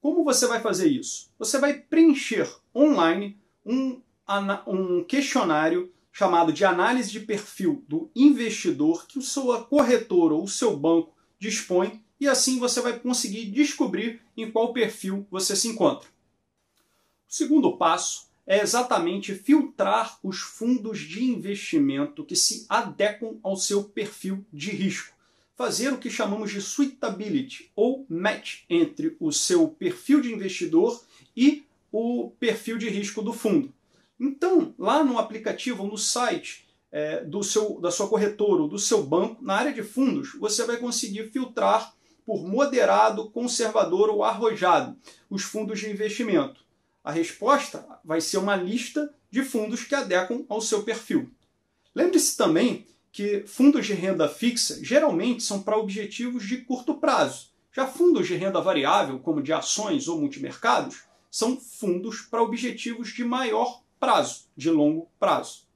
Como 0.00 0.24
você 0.24 0.46
vai 0.46 0.58
fazer 0.58 0.88
isso? 0.88 1.30
Você 1.38 1.58
vai 1.58 1.74
preencher 1.74 2.50
online 2.74 3.38
um, 3.62 4.00
um 4.66 5.04
questionário 5.04 5.92
chamado 6.10 6.50
de 6.50 6.64
análise 6.64 7.10
de 7.10 7.20
perfil 7.20 7.84
do 7.86 8.10
investidor 8.16 9.06
que 9.06 9.18
o 9.18 9.22
seu 9.22 9.62
corretor 9.66 10.32
ou 10.32 10.44
o 10.44 10.48
seu 10.48 10.74
banco 10.74 11.14
dispõe 11.38 12.02
e 12.18 12.26
assim 12.26 12.58
você 12.58 12.80
vai 12.80 12.98
conseguir 12.98 13.50
descobrir 13.50 14.22
em 14.34 14.50
qual 14.50 14.72
perfil 14.72 15.26
você 15.30 15.54
se 15.54 15.68
encontra. 15.68 16.08
O 17.28 17.34
segundo 17.34 17.76
passo 17.76 18.31
é 18.46 18.60
exatamente 18.60 19.34
filtrar 19.34 20.18
os 20.22 20.40
fundos 20.40 20.98
de 20.98 21.24
investimento 21.24 22.24
que 22.24 22.34
se 22.34 22.66
adequam 22.68 23.38
ao 23.42 23.56
seu 23.56 23.84
perfil 23.84 24.44
de 24.52 24.70
risco. 24.70 25.14
Fazer 25.54 25.92
o 25.92 25.98
que 25.98 26.10
chamamos 26.10 26.50
de 26.50 26.60
suitability 26.60 27.70
ou 27.76 28.04
match 28.08 28.62
entre 28.68 29.16
o 29.20 29.30
seu 29.30 29.68
perfil 29.68 30.20
de 30.20 30.32
investidor 30.32 31.02
e 31.36 31.64
o 31.92 32.32
perfil 32.40 32.78
de 32.78 32.88
risco 32.88 33.22
do 33.22 33.32
fundo. 33.32 33.72
Então, 34.18 34.74
lá 34.78 35.04
no 35.04 35.18
aplicativo 35.18 35.84
ou 35.84 35.90
no 35.90 35.98
site 35.98 36.66
é, 36.90 37.24
do 37.24 37.42
seu, 37.42 37.80
da 37.80 37.90
sua 37.90 38.08
corretora 38.08 38.62
ou 38.62 38.68
do 38.68 38.78
seu 38.78 39.02
banco, 39.02 39.42
na 39.42 39.54
área 39.54 39.72
de 39.72 39.82
fundos, 39.82 40.34
você 40.34 40.64
vai 40.64 40.76
conseguir 40.78 41.30
filtrar 41.30 41.94
por 42.24 42.46
moderado, 42.46 43.30
conservador 43.30 44.10
ou 44.10 44.22
arrojado 44.22 44.96
os 45.28 45.42
fundos 45.42 45.80
de 45.80 45.90
investimento. 45.90 46.62
A 47.04 47.10
resposta 47.10 47.84
vai 48.04 48.20
ser 48.20 48.38
uma 48.38 48.54
lista 48.54 49.12
de 49.30 49.42
fundos 49.42 49.82
que 49.84 49.94
adequam 49.94 50.44
ao 50.48 50.60
seu 50.60 50.82
perfil. 50.84 51.30
Lembre-se 51.94 52.36
também 52.36 52.86
que 53.10 53.44
fundos 53.46 53.86
de 53.86 53.92
renda 53.92 54.28
fixa 54.28 54.78
geralmente 54.82 55.42
são 55.42 55.62
para 55.62 55.76
objetivos 55.76 56.46
de 56.46 56.58
curto 56.58 56.94
prazo. 56.94 57.50
Já 57.72 57.86
fundos 57.86 58.26
de 58.26 58.34
renda 58.34 58.60
variável, 58.60 59.18
como 59.18 59.42
de 59.42 59.52
ações 59.52 60.06
ou 60.06 60.20
multimercados, 60.20 61.02
são 61.30 61.58
fundos 61.58 62.20
para 62.20 62.42
objetivos 62.42 63.08
de 63.08 63.24
maior 63.24 63.82
prazo, 63.98 64.44
de 64.56 64.70
longo 64.70 65.08
prazo. 65.18 65.66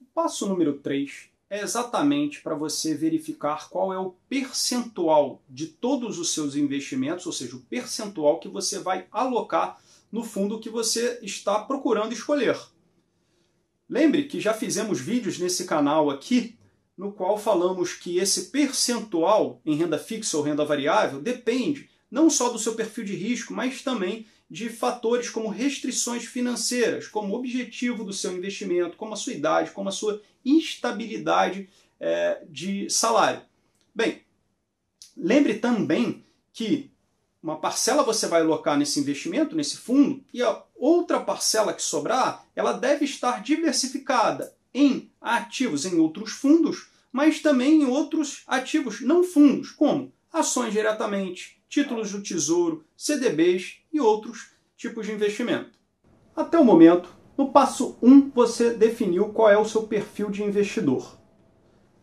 O 0.00 0.04
passo 0.04 0.46
número 0.46 0.78
3 0.78 1.28
é 1.48 1.60
exatamente 1.60 2.40
para 2.42 2.54
você 2.54 2.94
verificar 2.94 3.68
qual 3.68 3.92
é 3.92 3.98
o 3.98 4.14
percentual 4.28 5.40
de 5.48 5.68
todos 5.68 6.18
os 6.18 6.34
seus 6.34 6.56
investimentos, 6.56 7.26
ou 7.26 7.32
seja, 7.32 7.56
o 7.56 7.60
percentual 7.60 8.40
que 8.40 8.48
você 8.48 8.78
vai 8.78 9.06
alocar 9.12 9.78
no 10.16 10.24
fundo 10.24 10.58
que 10.58 10.70
você 10.70 11.18
está 11.20 11.58
procurando 11.58 12.14
escolher. 12.14 12.58
Lembre 13.86 14.24
que 14.24 14.40
já 14.40 14.54
fizemos 14.54 14.98
vídeos 14.98 15.38
nesse 15.38 15.66
canal 15.66 16.08
aqui 16.08 16.58
no 16.96 17.12
qual 17.12 17.36
falamos 17.36 17.92
que 17.92 18.16
esse 18.16 18.46
percentual 18.50 19.60
em 19.62 19.76
renda 19.76 19.98
fixa 19.98 20.38
ou 20.38 20.42
renda 20.42 20.64
variável 20.64 21.20
depende 21.20 21.90
não 22.10 22.30
só 22.30 22.48
do 22.48 22.58
seu 22.58 22.74
perfil 22.74 23.04
de 23.04 23.14
risco, 23.14 23.52
mas 23.52 23.82
também 23.82 24.26
de 24.48 24.70
fatores 24.70 25.28
como 25.28 25.50
restrições 25.50 26.24
financeiras, 26.24 27.06
como 27.06 27.34
objetivo 27.34 28.02
do 28.02 28.12
seu 28.14 28.34
investimento, 28.34 28.96
como 28.96 29.12
a 29.12 29.16
sua 29.16 29.34
idade, 29.34 29.72
como 29.72 29.90
a 29.90 29.92
sua 29.92 30.22
instabilidade 30.42 31.68
é, 32.00 32.42
de 32.48 32.88
salário. 32.88 33.42
Bem, 33.94 34.22
lembre 35.14 35.58
também 35.58 36.24
que 36.54 36.90
uma 37.46 37.60
parcela 37.60 38.02
você 38.02 38.26
vai 38.26 38.40
alocar 38.40 38.76
nesse 38.76 38.98
investimento, 38.98 39.54
nesse 39.54 39.76
fundo, 39.76 40.20
e 40.34 40.42
a 40.42 40.64
outra 40.74 41.20
parcela 41.20 41.72
que 41.72 41.80
sobrar, 41.80 42.44
ela 42.56 42.72
deve 42.72 43.04
estar 43.04 43.40
diversificada 43.40 44.52
em 44.74 45.12
ativos 45.20 45.86
em 45.86 45.96
outros 45.96 46.32
fundos, 46.32 46.88
mas 47.12 47.40
também 47.40 47.82
em 47.82 47.86
outros 47.86 48.42
ativos 48.48 49.00
não 49.00 49.22
fundos, 49.22 49.70
como 49.70 50.12
ações 50.32 50.72
diretamente, 50.72 51.62
títulos 51.68 52.10
do 52.10 52.20
tesouro, 52.20 52.84
CDBs 52.96 53.78
e 53.92 54.00
outros 54.00 54.50
tipos 54.76 55.06
de 55.06 55.12
investimento. 55.12 55.78
Até 56.34 56.58
o 56.58 56.64
momento, 56.64 57.08
no 57.38 57.52
passo 57.52 57.96
1, 58.02 58.28
você 58.30 58.74
definiu 58.74 59.28
qual 59.28 59.48
é 59.48 59.56
o 59.56 59.64
seu 59.64 59.84
perfil 59.84 60.30
de 60.30 60.42
investidor. 60.42 61.16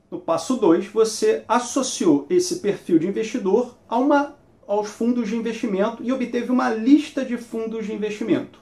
No 0.09 0.21
passo 0.21 0.55
2, 0.55 0.87
você 0.87 1.43
associou 1.49 2.25
esse 2.29 2.61
perfil 2.61 2.97
de 2.97 3.07
investidor 3.07 3.77
a 3.89 3.97
uma 3.97 4.41
aos 4.67 4.89
fundos 4.89 5.29
de 5.29 5.35
investimento 5.35 6.03
e 6.03 6.11
obteve 6.11 6.51
uma 6.51 6.69
lista 6.69 7.23
de 7.23 7.37
fundos 7.37 7.85
de 7.85 7.93
investimento. 7.93 8.59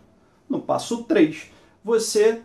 No 0.49 0.59
passo 0.61 1.03
3, 1.03 1.51
você 1.83 2.41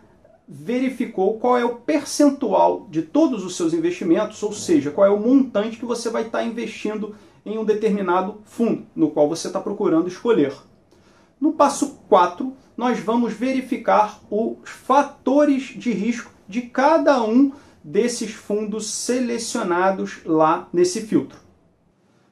verificou 0.49 1.38
qual 1.38 1.59
é 1.59 1.64
o 1.64 1.77
percentual 1.77 2.87
de 2.88 3.03
todos 3.03 3.45
os 3.45 3.57
seus 3.57 3.73
investimentos, 3.73 4.42
ou 4.42 4.53
seja, 4.53 4.90
qual 4.90 5.07
é 5.07 5.11
o 5.11 5.19
montante 5.19 5.77
que 5.77 5.85
você 5.85 6.09
vai 6.09 6.23
estar 6.23 6.45
investindo 6.45 7.16
em 7.45 7.59
um 7.59 7.64
determinado 7.64 8.40
fundo, 8.45 8.87
no 8.95 9.11
qual 9.11 9.29
você 9.29 9.49
está 9.49 9.61
procurando 9.61 10.09
escolher. 10.09 10.53
No 11.40 11.53
passo 11.53 12.01
4, 12.09 12.53
nós 12.77 12.99
vamos 13.01 13.33
verificar 13.33 14.21
os 14.31 14.69
fatores 14.69 15.75
de 15.77 15.92
risco 15.92 16.31
de 16.49 16.62
cada 16.62 17.23
um 17.23 17.53
desses 17.83 18.33
fundos 18.33 18.90
selecionados 18.90 20.21
lá 20.25 20.69
nesse 20.73 21.03
filtro 21.03 21.45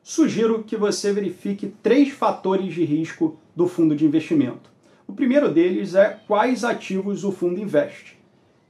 sugiro 0.05 0.62
que 0.62 0.77
você 0.77 1.14
verifique 1.14 1.75
três 1.83 2.11
fatores 2.11 2.75
de 2.75 2.85
risco 2.85 3.38
do 3.57 3.67
fundo 3.67 3.97
de 3.97 4.05
investimento. 4.05 4.71
O 5.09 5.14
primeiro 5.14 5.51
deles 5.51 5.95
é 5.95 6.21
quais 6.27 6.62
ativos 6.62 7.25
o 7.25 7.33
fundo 7.33 7.59
investe. 7.59 8.19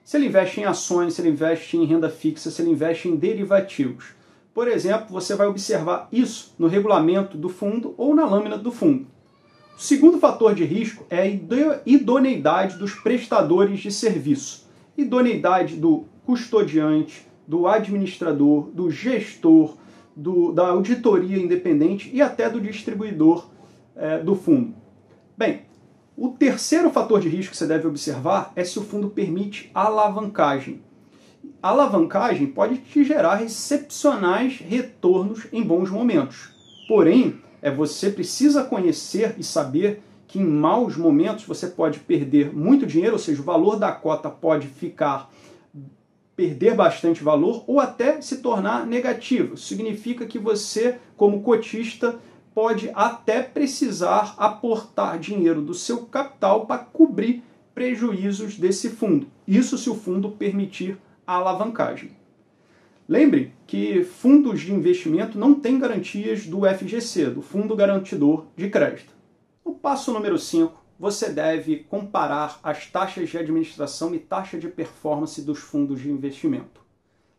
Se 0.05 0.17
ele 0.17 0.27
investe 0.27 0.61
em 0.61 0.65
ações, 0.65 1.15
se 1.15 1.21
ele 1.21 1.31
investe 1.31 1.77
em 1.77 1.85
renda 1.87 2.09
fixa, 2.09 2.53
se 2.53 2.63
ele 2.63 2.71
investe 2.71 3.09
em 3.09 3.17
derivativos. 3.17 4.15
Por 4.55 4.69
exemplo, 4.69 5.09
você 5.11 5.35
vai 5.35 5.49
observar 5.49 6.09
isso 6.13 6.55
no 6.57 6.69
regulamento 6.69 7.37
do 7.37 7.49
fundo 7.49 7.95
ou 7.99 8.15
na 8.15 8.25
lâmina 8.25 8.57
do 8.57 8.71
fundo. 8.71 9.05
O 9.77 9.81
segundo 9.81 10.21
fator 10.21 10.55
de 10.55 10.65
risco 10.65 11.05
é 11.11 11.23
a 11.23 11.27
idoneidade 11.85 12.79
dos 12.79 12.95
prestadores 12.95 13.81
de 13.81 13.91
serviço. 13.91 14.69
Idoneidade 14.97 15.75
do 15.75 16.05
custodiante, 16.25 17.27
do 17.45 17.67
administrador, 17.67 18.71
do 18.71 18.89
gestor, 18.89 19.77
do, 20.17 20.53
da 20.53 20.69
auditoria 20.69 21.39
independente 21.39 22.11
e 22.13 22.23
até 22.23 22.49
do 22.49 22.61
distribuidor 22.61 23.47
é, 23.97 24.19
do 24.19 24.35
fundo. 24.35 24.75
Bem, 25.37 25.63
o 26.17 26.29
terceiro 26.29 26.91
fator 26.91 27.21
de 27.21 27.29
risco 27.29 27.53
que 27.53 27.57
você 27.57 27.67
deve 27.67 27.89
observar 27.89 28.53
é 28.55 28.63
se 28.63 28.79
o 28.79 28.83
fundo 28.83 29.11
permite 29.11 29.71
alavancagem. 29.75 30.81
A 31.63 31.71
alavancagem 31.71 32.47
pode 32.47 32.77
te 32.79 33.03
gerar 33.03 33.43
excepcionais 33.43 34.59
retornos 34.59 35.47
em 35.53 35.63
bons 35.63 35.91
momentos. 35.91 36.55
Porém, 36.87 37.41
é 37.61 37.71
você 37.71 38.11
precisa 38.11 38.63
conhecer 38.63 39.35
e 39.39 39.43
saber 39.43 40.03
que 40.29 40.39
em 40.39 40.45
maus 40.45 40.97
momentos 40.97 41.45
você 41.45 41.67
pode 41.67 42.01
perder 42.01 42.55
muito 42.55 42.87
dinheiro, 42.87 43.15
ou 43.15 43.19
seja, 43.19 43.41
o 43.41 43.45
valor 43.45 43.77
da 43.77 43.91
cota 43.91 44.29
pode 44.29 44.67
ficar 44.69 45.31
perder 46.37 46.75
bastante 46.75 47.23
valor 47.23 47.65
ou 47.67 47.81
até 47.81 48.21
se 48.21 48.39
tornar 48.39 48.87
negativo. 48.87 49.57
Significa 49.57 50.27
que 50.27 50.39
você, 50.39 50.99
como 51.17 51.43
cotista, 51.43 52.19
pode 52.55 52.91
até 52.95 53.43
precisar 53.43 54.35
aportar 54.37 55.19
dinheiro 55.19 55.61
do 55.61 55.75
seu 55.75 56.07
capital 56.07 56.67
para 56.67 56.79
cobrir 56.79 57.43
prejuízos 57.75 58.57
desse 58.57 58.91
fundo. 58.91 59.27
Isso 59.47 59.77
se 59.77 59.91
o 59.91 59.95
fundo 59.95 60.31
permitir 60.31 60.97
a 61.27 61.35
alavancagem. 61.35 62.13
Lembre 63.09 63.53
que 63.67 64.03
fundos 64.03 64.61
de 64.61 64.73
investimento 64.73 65.39
não 65.39 65.55
têm 65.55 65.79
garantias 65.79 66.47
do 66.47 66.61
FGC, 66.63 67.27
do 67.27 67.43
Fundo 67.43 67.77
Garantidor 67.77 68.47
de 68.57 68.71
Crédito. 68.71 69.13
O 69.63 69.73
passo 69.73 70.13
número 70.13 70.39
5 70.39 70.84
você 71.05 71.29
deve 71.29 71.81
comparar 71.81 72.59
as 72.63 72.87
taxas 72.87 73.29
de 73.29 73.37
administração 73.37 74.15
e 74.15 74.19
taxa 74.19 74.59
de 74.59 74.69
performance 74.69 75.43
dos 75.43 75.59
fundos 75.59 76.01
de 76.01 76.11
investimento. 76.11 76.81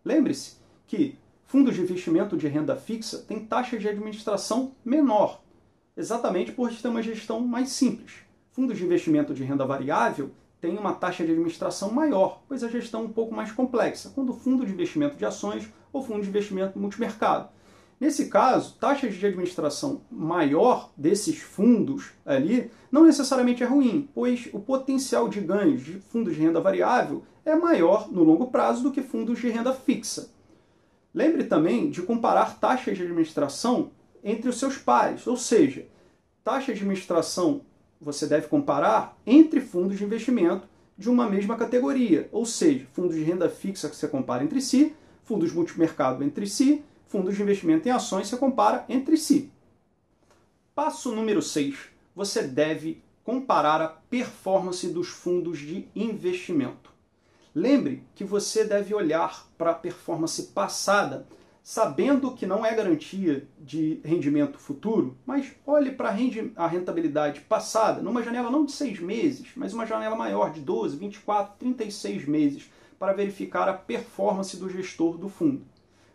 Lembre-se 0.06 0.58
que 0.86 1.18
fundos 1.46 1.74
de 1.74 1.82
investimento 1.82 2.38
de 2.38 2.48
renda 2.48 2.76
fixa 2.76 3.26
têm 3.28 3.44
taxa 3.44 3.80
de 3.80 3.90
administração 3.90 4.76
menor, 4.86 5.42
exatamente 5.98 6.52
por 6.52 6.72
ter 6.72 6.88
uma 6.90 7.02
gestão 7.02 7.40
mais 7.40 7.70
simples. 7.70 8.18
Fundos 8.52 8.78
de 8.78 8.86
investimento 8.86 9.34
de 9.34 9.44
renda 9.44 9.66
variável 9.66 10.30
têm 10.62 10.78
uma 10.78 10.94
taxa 10.94 11.26
de 11.26 11.32
administração 11.32 11.92
maior, 11.92 12.44
pois 12.48 12.64
a 12.64 12.70
gestão 12.70 13.02
é 13.02 13.06
um 13.06 13.14
pouco 13.14 13.34
mais 13.34 13.52
complexa, 13.52 14.12
quando 14.14 14.32
fundo 14.32 14.64
de 14.64 14.74
investimento 14.74 15.18
de 15.18 15.26
ações 15.26 15.68
ou 15.92 16.04
fundo 16.04 16.22
de 16.22 16.30
investimento 16.30 16.78
multimercado. 16.78 17.50
Nesse 18.00 18.28
caso, 18.28 18.76
taxas 18.80 19.16
de 19.16 19.26
administração 19.26 20.02
maior 20.12 20.92
desses 20.98 21.38
fundos 21.38 22.12
ali 22.26 22.70
não 22.92 23.06
necessariamente 23.06 23.64
é 23.64 23.66
ruim, 23.66 24.10
pois 24.14 24.50
o 24.52 24.60
potencial 24.60 25.30
de 25.30 25.40
ganhos 25.40 25.84
de 25.84 25.94
fundos 25.94 26.36
de 26.36 26.42
renda 26.42 26.60
variável 26.60 27.24
é 27.46 27.56
maior 27.56 28.12
no 28.12 28.24
longo 28.24 28.48
prazo 28.48 28.84
do 28.84 28.92
que 28.92 29.02
fundos 29.02 29.40
de 29.40 29.50
renda 29.50 29.74
fixa. 29.74 30.30
Lembre 31.14 31.46
também 31.46 31.90
de 31.90 32.02
comparar 32.02 32.60
taxas 32.60 32.98
de 32.98 33.04
administração 33.04 33.92
entre 34.22 34.50
os 34.50 34.58
seus 34.58 34.78
pares, 34.78 35.26
ou 35.26 35.38
seja, 35.38 35.88
taxa 36.44 36.74
de 36.74 36.80
administração 36.80 37.62
você 38.02 38.28
deve 38.28 38.48
comparar 38.48 39.18
entre 39.26 39.62
fundos 39.62 39.98
de 39.98 40.04
investimento 40.04 40.68
de 40.98 41.10
uma 41.10 41.30
mesma 41.30 41.56
categoria, 41.56 42.28
ou 42.32 42.46
seja, 42.46 42.86
fundos 42.94 43.16
de 43.16 43.24
renda 43.24 43.50
fixa 43.50 43.90
que 43.90 43.96
você 43.96 44.08
compara 44.08 44.44
entre 44.44 44.62
si, 44.62 44.94
fundos 45.24 45.54
multimercado 45.54 46.24
entre 46.24 46.48
si, 46.48 46.84
fundos 47.16 47.38
de 47.38 47.44
investimento 47.44 47.88
em 47.88 47.92
ações 47.92 48.28
você 48.28 48.36
compara 48.36 48.84
entre 48.90 49.16
si. 49.16 49.50
Passo 50.76 51.16
número 51.16 51.42
6. 51.42 51.78
Você 52.14 52.44
deve 52.44 53.02
comparar 53.24 53.82
a 53.82 53.88
performance 53.88 54.86
dos 54.90 55.08
fundos 55.08 55.60
de 55.60 55.88
investimento. 55.96 56.92
Lembre 57.54 58.04
que 58.16 58.26
você 58.26 58.66
deve 58.66 58.94
olhar 58.94 59.48
para 59.58 59.72
a 59.72 59.76
performance 59.76 60.44
passada, 60.48 61.26
sabendo 61.64 62.34
que 62.34 62.46
não 62.46 62.66
é 62.66 62.76
garantia 62.76 63.48
de 63.58 64.02
rendimento 64.04 64.60
futuro, 64.60 65.18
mas 65.26 65.54
olhe 65.66 65.94
para 65.94 66.10
a 66.58 66.68
rentabilidade 66.68 67.40
passada, 67.40 68.02
numa 68.02 68.24
janela 68.24 68.52
não 68.52 68.66
de 68.66 68.74
seis 68.74 69.00
meses, 69.00 69.48
mas 69.56 69.74
uma 69.74 69.86
janela 69.86 70.18
maior 70.18 70.52
de 70.52 70.60
12, 70.60 70.98
24, 70.98 71.56
36 71.60 72.26
meses, 72.26 72.70
para 73.00 73.14
verificar 73.14 73.70
a 73.70 73.74
performance 73.74 74.58
do 74.58 74.70
gestor 74.70 75.18
do 75.18 75.30
fundo. 75.30 75.66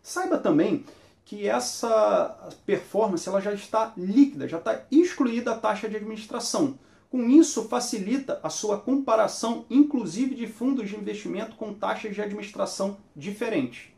Saiba 0.01 0.37
também 0.37 0.85
que 1.23 1.47
essa 1.47 2.51
performance 2.65 3.27
ela 3.27 3.39
já 3.39 3.53
está 3.53 3.93
líquida, 3.95 4.47
já 4.47 4.57
está 4.57 4.83
excluída 4.91 5.51
a 5.51 5.57
taxa 5.57 5.87
de 5.87 5.95
administração. 5.95 6.77
Com 7.09 7.29
isso, 7.29 7.67
facilita 7.67 8.39
a 8.41 8.49
sua 8.49 8.79
comparação, 8.79 9.65
inclusive 9.69 10.33
de 10.33 10.47
fundos 10.47 10.89
de 10.89 10.95
investimento 10.95 11.55
com 11.55 11.73
taxas 11.73 12.15
de 12.15 12.21
administração 12.21 12.97
diferentes. 13.15 13.91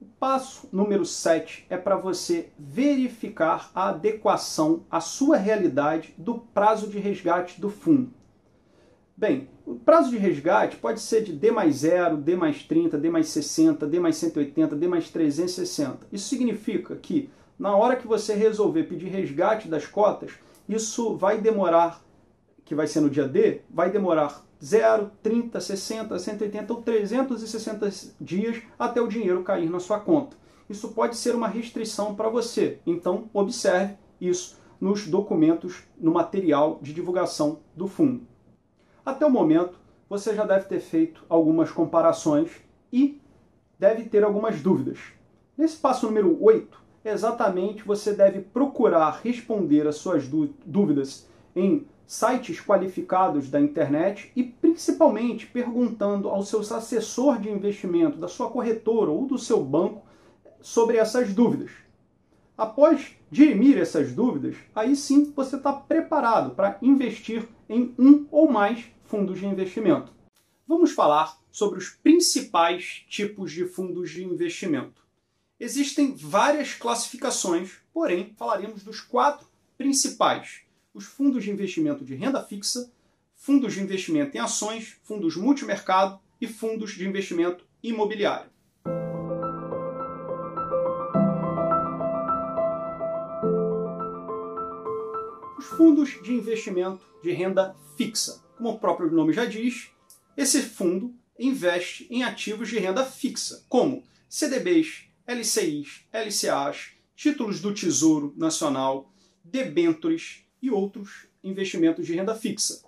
O 0.00 0.04
passo 0.04 0.68
número 0.70 1.04
7 1.04 1.66
é 1.68 1.76
para 1.76 1.96
você 1.96 2.50
verificar 2.58 3.70
a 3.74 3.88
adequação 3.88 4.86
à 4.90 5.00
sua 5.00 5.36
realidade 5.36 6.14
do 6.16 6.38
prazo 6.38 6.88
de 6.88 6.98
resgate 6.98 7.60
do 7.60 7.68
fundo. 7.68 8.17
Bem, 9.18 9.48
o 9.66 9.74
prazo 9.74 10.10
de 10.10 10.16
resgate 10.16 10.76
pode 10.76 11.00
ser 11.00 11.24
de 11.24 11.32
D 11.32 11.50
mais 11.50 11.78
0, 11.78 12.18
D 12.18 12.36
mais 12.36 12.62
30, 12.62 12.96
D 12.96 13.10
mais 13.10 13.26
60, 13.26 13.84
D 13.84 13.98
mais 13.98 14.14
180, 14.14 14.76
D 14.76 14.86
mais 14.86 15.10
360. 15.10 16.06
Isso 16.12 16.28
significa 16.28 16.94
que 16.94 17.28
na 17.58 17.76
hora 17.76 17.96
que 17.96 18.06
você 18.06 18.32
resolver 18.32 18.84
pedir 18.84 19.08
resgate 19.08 19.66
das 19.66 19.88
cotas, 19.88 20.34
isso 20.68 21.16
vai 21.16 21.40
demorar, 21.40 22.00
que 22.64 22.76
vai 22.76 22.86
ser 22.86 23.00
no 23.00 23.10
dia 23.10 23.26
D, 23.26 23.62
vai 23.68 23.90
demorar 23.90 24.46
0, 24.62 25.10
30, 25.20 25.60
60, 25.60 26.16
180 26.16 26.72
ou 26.72 26.80
360 26.80 27.90
dias 28.20 28.62
até 28.78 29.02
o 29.02 29.08
dinheiro 29.08 29.42
cair 29.42 29.68
na 29.68 29.80
sua 29.80 29.98
conta. 29.98 30.36
Isso 30.70 30.90
pode 30.90 31.16
ser 31.16 31.34
uma 31.34 31.48
restrição 31.48 32.14
para 32.14 32.28
você, 32.28 32.78
então 32.86 33.28
observe 33.34 33.94
isso 34.20 34.60
nos 34.80 35.08
documentos, 35.08 35.82
no 35.98 36.12
material 36.12 36.78
de 36.80 36.94
divulgação 36.94 37.58
do 37.74 37.88
fundo. 37.88 38.37
Até 39.08 39.24
o 39.24 39.30
momento, 39.30 39.78
você 40.06 40.34
já 40.34 40.44
deve 40.44 40.66
ter 40.66 40.80
feito 40.80 41.24
algumas 41.30 41.70
comparações 41.70 42.50
e 42.92 43.18
deve 43.78 44.02
ter 44.04 44.22
algumas 44.22 44.60
dúvidas. 44.60 44.98
Nesse 45.56 45.78
passo 45.78 46.04
número 46.04 46.36
8, 46.44 46.78
exatamente 47.02 47.82
você 47.84 48.12
deve 48.12 48.42
procurar 48.42 49.22
responder 49.24 49.86
as 49.86 49.96
suas 49.96 50.28
dúvidas 50.28 51.26
em 51.56 51.86
sites 52.06 52.60
qualificados 52.60 53.48
da 53.48 53.58
internet 53.58 54.30
e 54.36 54.42
principalmente 54.44 55.46
perguntando 55.46 56.28
ao 56.28 56.42
seu 56.42 56.60
assessor 56.60 57.38
de 57.38 57.50
investimento 57.50 58.18
da 58.18 58.28
sua 58.28 58.50
corretora 58.50 59.10
ou 59.10 59.24
do 59.24 59.38
seu 59.38 59.64
banco 59.64 60.02
sobre 60.60 60.98
essas 60.98 61.32
dúvidas. 61.32 61.70
Após 62.58 63.16
dirimir 63.30 63.78
essas 63.78 64.12
dúvidas, 64.12 64.56
aí 64.74 64.94
sim 64.94 65.32
você 65.34 65.56
está 65.56 65.72
preparado 65.72 66.50
para 66.50 66.76
investir 66.82 67.48
em 67.70 67.94
um 67.98 68.26
ou 68.30 68.50
mais 68.50 68.90
fundos 69.08 69.40
de 69.40 69.46
investimento. 69.46 70.12
Vamos 70.66 70.92
falar 70.92 71.40
sobre 71.50 71.78
os 71.78 71.88
principais 71.88 73.04
tipos 73.08 73.50
de 73.50 73.64
fundos 73.64 74.10
de 74.10 74.22
investimento. 74.22 75.02
Existem 75.58 76.14
várias 76.14 76.74
classificações, 76.74 77.78
porém 77.92 78.34
falaremos 78.36 78.84
dos 78.84 79.00
quatro 79.00 79.48
principais: 79.78 80.60
os 80.92 81.06
fundos 81.06 81.42
de 81.42 81.50
investimento 81.50 82.04
de 82.04 82.14
renda 82.14 82.44
fixa, 82.44 82.92
fundos 83.34 83.74
de 83.74 83.80
investimento 83.80 84.36
em 84.36 84.40
ações, 84.40 84.98
fundos 85.02 85.36
multimercado 85.36 86.20
e 86.38 86.46
fundos 86.46 86.92
de 86.92 87.08
investimento 87.08 87.64
imobiliário. 87.82 88.50
Os 95.58 95.64
fundos 95.64 96.22
de 96.22 96.34
investimento 96.34 97.04
de 97.22 97.32
renda 97.32 97.74
fixa. 97.96 98.47
Como 98.58 98.70
o 98.70 98.78
próprio 98.80 99.08
nome 99.08 99.32
já 99.32 99.44
diz, 99.44 99.88
esse 100.36 100.60
fundo 100.62 101.14
investe 101.38 102.08
em 102.10 102.24
ativos 102.24 102.68
de 102.68 102.76
renda 102.80 103.04
fixa, 103.04 103.64
como 103.68 104.02
CDBs, 104.28 105.04
LCIs, 105.28 106.00
LCAs, 106.12 106.90
títulos 107.14 107.60
do 107.60 107.72
Tesouro 107.72 108.34
Nacional, 108.36 109.12
debêntures 109.44 110.42
e 110.60 110.72
outros 110.72 111.28
investimentos 111.42 112.04
de 112.04 112.14
renda 112.14 112.34
fixa. 112.34 112.82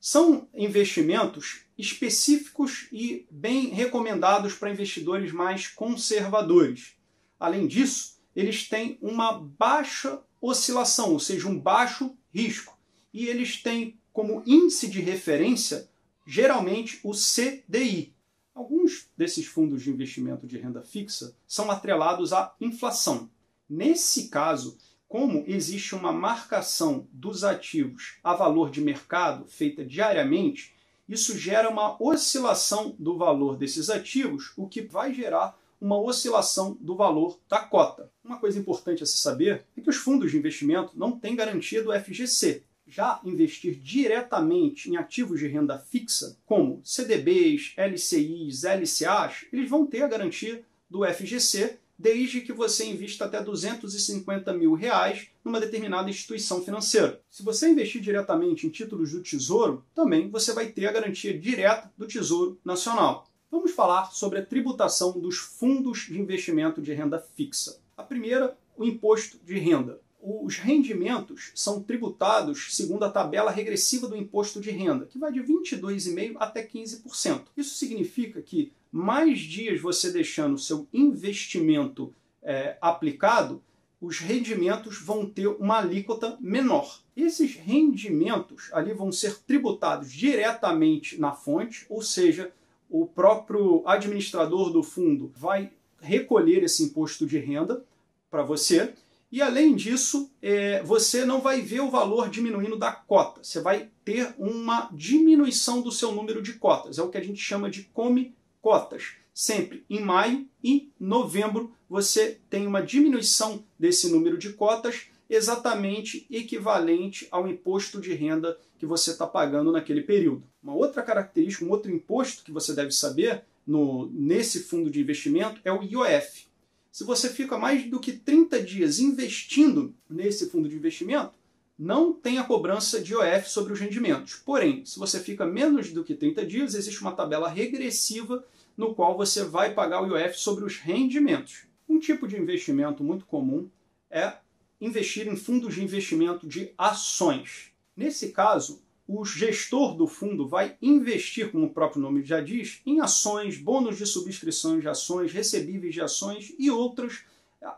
São 0.00 0.48
investimentos 0.52 1.60
específicos 1.78 2.88
e 2.90 3.24
bem 3.30 3.68
recomendados 3.68 4.54
para 4.54 4.72
investidores 4.72 5.30
mais 5.30 5.68
conservadores. 5.68 6.96
Além 7.38 7.68
disso, 7.68 8.18
eles 8.34 8.68
têm 8.68 8.98
uma 9.00 9.38
baixa 9.38 10.20
oscilação, 10.40 11.12
ou 11.12 11.20
seja, 11.20 11.48
um 11.48 11.56
baixo 11.56 12.18
risco. 12.34 12.76
E 13.12 13.28
eles 13.28 13.62
têm 13.62 13.96
como 14.14 14.42
índice 14.46 14.88
de 14.88 15.02
referência, 15.02 15.86
geralmente, 16.26 17.00
o 17.04 17.12
CDI, 17.12 18.14
Alguns 18.54 19.08
desses 19.16 19.46
fundos 19.46 19.82
de 19.82 19.90
investimento 19.90 20.46
de 20.46 20.56
renda 20.56 20.80
fixa 20.80 21.36
são 21.44 21.72
atrelados 21.72 22.32
à 22.32 22.54
inflação. 22.60 23.28
Nesse 23.68 24.28
caso, 24.28 24.78
como 25.08 25.42
existe 25.48 25.92
uma 25.96 26.12
marcação 26.12 27.08
dos 27.10 27.42
ativos 27.42 28.18
a 28.22 28.32
valor 28.32 28.70
de 28.70 28.80
mercado 28.80 29.44
feita 29.48 29.84
diariamente, 29.84 30.72
isso 31.08 31.36
gera 31.36 31.68
uma 31.68 32.00
oscilação 32.00 32.94
do 32.96 33.18
valor 33.18 33.56
desses 33.56 33.90
ativos, 33.90 34.52
o 34.56 34.68
que 34.68 34.82
vai 34.82 35.12
gerar 35.12 35.58
uma 35.80 36.00
oscilação 36.00 36.78
do 36.80 36.94
valor 36.94 37.40
da 37.48 37.58
cota. 37.58 38.08
Uma 38.22 38.38
coisa 38.38 38.56
importante 38.56 39.02
a 39.02 39.06
se 39.06 39.18
saber 39.18 39.64
é 39.76 39.80
que 39.80 39.90
os 39.90 39.96
fundos 39.96 40.30
de 40.30 40.38
investimento 40.38 40.92
não 40.96 41.18
têm 41.18 41.34
garantia 41.34 41.82
do 41.82 41.92
FGC, 41.92 42.62
já 42.86 43.20
investir 43.24 43.76
diretamente 43.76 44.90
em 44.90 44.96
ativos 44.96 45.40
de 45.40 45.46
renda 45.46 45.78
fixa, 45.78 46.38
como 46.44 46.80
CDBs, 46.84 47.72
LCIs, 47.76 48.64
LCAs, 48.64 49.46
eles 49.52 49.68
vão 49.68 49.86
ter 49.86 50.02
a 50.02 50.08
garantia 50.08 50.64
do 50.88 51.04
FGC 51.04 51.78
desde 51.98 52.40
que 52.40 52.52
você 52.52 52.86
invista 52.86 53.24
até 53.24 53.42
250 53.42 54.52
mil 54.52 54.74
reais 54.74 55.28
numa 55.44 55.60
determinada 55.60 56.10
instituição 56.10 56.62
financeira. 56.62 57.20
Se 57.30 57.42
você 57.42 57.68
investir 57.68 58.00
diretamente 58.00 58.66
em 58.66 58.70
títulos 58.70 59.12
do 59.12 59.22
Tesouro, 59.22 59.84
também 59.94 60.28
você 60.28 60.52
vai 60.52 60.66
ter 60.66 60.86
a 60.86 60.92
garantia 60.92 61.38
direta 61.38 61.92
do 61.96 62.06
Tesouro 62.06 62.58
Nacional. 62.64 63.28
Vamos 63.50 63.70
falar 63.70 64.10
sobre 64.10 64.40
a 64.40 64.44
tributação 64.44 65.18
dos 65.18 65.38
fundos 65.38 66.06
de 66.08 66.20
investimento 66.20 66.82
de 66.82 66.92
renda 66.92 67.20
fixa. 67.36 67.78
A 67.96 68.02
primeira, 68.02 68.58
o 68.76 68.84
imposto 68.84 69.38
de 69.44 69.58
renda 69.58 70.00
os 70.24 70.56
rendimentos 70.56 71.52
são 71.54 71.82
tributados 71.82 72.74
segundo 72.74 73.04
a 73.04 73.10
tabela 73.10 73.50
regressiva 73.50 74.08
do 74.08 74.16
imposto 74.16 74.58
de 74.58 74.70
renda, 74.70 75.04
que 75.04 75.18
vai 75.18 75.30
de 75.30 75.40
22,5% 75.40 76.36
até 76.38 76.66
15%. 76.66 77.42
Isso 77.54 77.74
significa 77.74 78.40
que 78.40 78.72
mais 78.90 79.40
dias 79.40 79.80
você 79.80 80.10
deixando 80.10 80.54
o 80.54 80.58
seu 80.58 80.88
investimento 80.94 82.14
é, 82.42 82.78
aplicado, 82.80 83.62
os 84.00 84.18
rendimentos 84.18 84.98
vão 84.98 85.26
ter 85.26 85.46
uma 85.46 85.78
alíquota 85.78 86.38
menor. 86.40 87.00
Esses 87.16 87.54
rendimentos 87.54 88.70
ali 88.72 88.92
vão 88.94 89.12
ser 89.12 89.38
tributados 89.40 90.10
diretamente 90.10 91.20
na 91.20 91.32
fonte, 91.32 91.84
ou 91.88 92.00
seja, 92.00 92.50
o 92.88 93.06
próprio 93.06 93.82
administrador 93.86 94.70
do 94.70 94.82
fundo 94.82 95.30
vai 95.34 95.70
recolher 96.00 96.62
esse 96.62 96.82
imposto 96.82 97.26
de 97.26 97.38
renda 97.38 97.84
para 98.30 98.42
você 98.42 98.94
e 99.34 99.42
além 99.42 99.74
disso, 99.74 100.30
é, 100.40 100.80
você 100.84 101.24
não 101.24 101.40
vai 101.40 101.60
ver 101.60 101.80
o 101.80 101.90
valor 101.90 102.30
diminuindo 102.30 102.78
da 102.78 102.92
cota, 102.92 103.42
você 103.42 103.60
vai 103.60 103.90
ter 104.04 104.32
uma 104.38 104.88
diminuição 104.92 105.82
do 105.82 105.90
seu 105.90 106.12
número 106.12 106.40
de 106.40 106.52
cotas. 106.52 106.98
É 106.98 107.02
o 107.02 107.08
que 107.08 107.18
a 107.18 107.20
gente 107.20 107.40
chama 107.40 107.68
de 107.68 107.82
come 107.92 108.32
cotas. 108.62 109.14
sempre 109.34 109.84
em 109.90 109.98
maio 110.00 110.48
e 110.62 110.92
novembro 111.00 111.74
você 111.90 112.38
tem 112.48 112.64
uma 112.64 112.80
diminuição 112.80 113.64
desse 113.76 114.08
número 114.08 114.38
de 114.38 114.52
cotas 114.52 115.08
exatamente 115.28 116.28
equivalente 116.30 117.26
ao 117.28 117.48
imposto 117.48 118.00
de 118.00 118.14
renda 118.14 118.56
que 118.78 118.86
você 118.86 119.10
está 119.10 119.26
pagando 119.26 119.72
naquele 119.72 120.02
período. 120.02 120.44
Uma 120.62 120.76
outra 120.76 121.02
característica, 121.02 121.64
um 121.64 121.70
outro 121.72 121.90
imposto 121.90 122.44
que 122.44 122.52
você 122.52 122.72
deve 122.72 122.92
saber 122.92 123.42
no, 123.66 124.08
nesse 124.12 124.62
fundo 124.62 124.88
de 124.88 125.00
investimento 125.00 125.60
é 125.64 125.72
o 125.72 125.82
IOF. 125.82 126.46
Se 126.94 127.02
você 127.02 127.28
fica 127.28 127.58
mais 127.58 127.90
do 127.90 127.98
que 127.98 128.12
30 128.12 128.62
dias 128.62 129.00
investindo 129.00 129.92
nesse 130.08 130.48
fundo 130.48 130.68
de 130.68 130.76
investimento, 130.76 131.32
não 131.76 132.12
tem 132.12 132.38
a 132.38 132.44
cobrança 132.44 133.00
de 133.00 133.14
IOF 133.14 133.50
sobre 133.50 133.72
os 133.72 133.80
rendimentos. 133.80 134.36
Porém, 134.36 134.86
se 134.86 134.96
você 134.96 135.18
fica 135.18 135.44
menos 135.44 135.90
do 135.90 136.04
que 136.04 136.14
30 136.14 136.46
dias, 136.46 136.72
existe 136.72 137.00
uma 137.00 137.10
tabela 137.10 137.48
regressiva 137.48 138.46
no 138.76 138.94
qual 138.94 139.16
você 139.16 139.42
vai 139.42 139.74
pagar 139.74 140.02
o 140.02 140.06
IOF 140.06 140.38
sobre 140.38 140.64
os 140.64 140.76
rendimentos. 140.76 141.64
Um 141.88 141.98
tipo 141.98 142.28
de 142.28 142.36
investimento 142.36 143.02
muito 143.02 143.24
comum 143.24 143.68
é 144.08 144.34
investir 144.80 145.26
em 145.26 145.34
fundos 145.34 145.74
de 145.74 145.82
investimento 145.82 146.46
de 146.46 146.70
ações. 146.78 147.72
Nesse 147.96 148.28
caso, 148.28 148.80
o 149.06 149.24
gestor 149.24 149.94
do 149.96 150.06
fundo 150.06 150.48
vai 150.48 150.76
investir, 150.80 151.50
como 151.50 151.66
o 151.66 151.70
próprio 151.70 152.00
nome 152.00 152.22
já 152.22 152.40
diz, 152.40 152.80
em 152.86 153.00
ações, 153.00 153.58
bônus 153.58 153.98
de 153.98 154.06
subscrições 154.06 154.80
de 154.80 154.88
ações, 154.88 155.32
recebíveis 155.32 155.94
de 155.94 156.00
ações 156.00 156.54
e 156.58 156.70
outros 156.70 157.24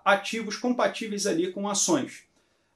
ativos 0.04 0.56
compatíveis 0.56 1.26
ali 1.26 1.52
com 1.52 1.68
ações. 1.68 2.24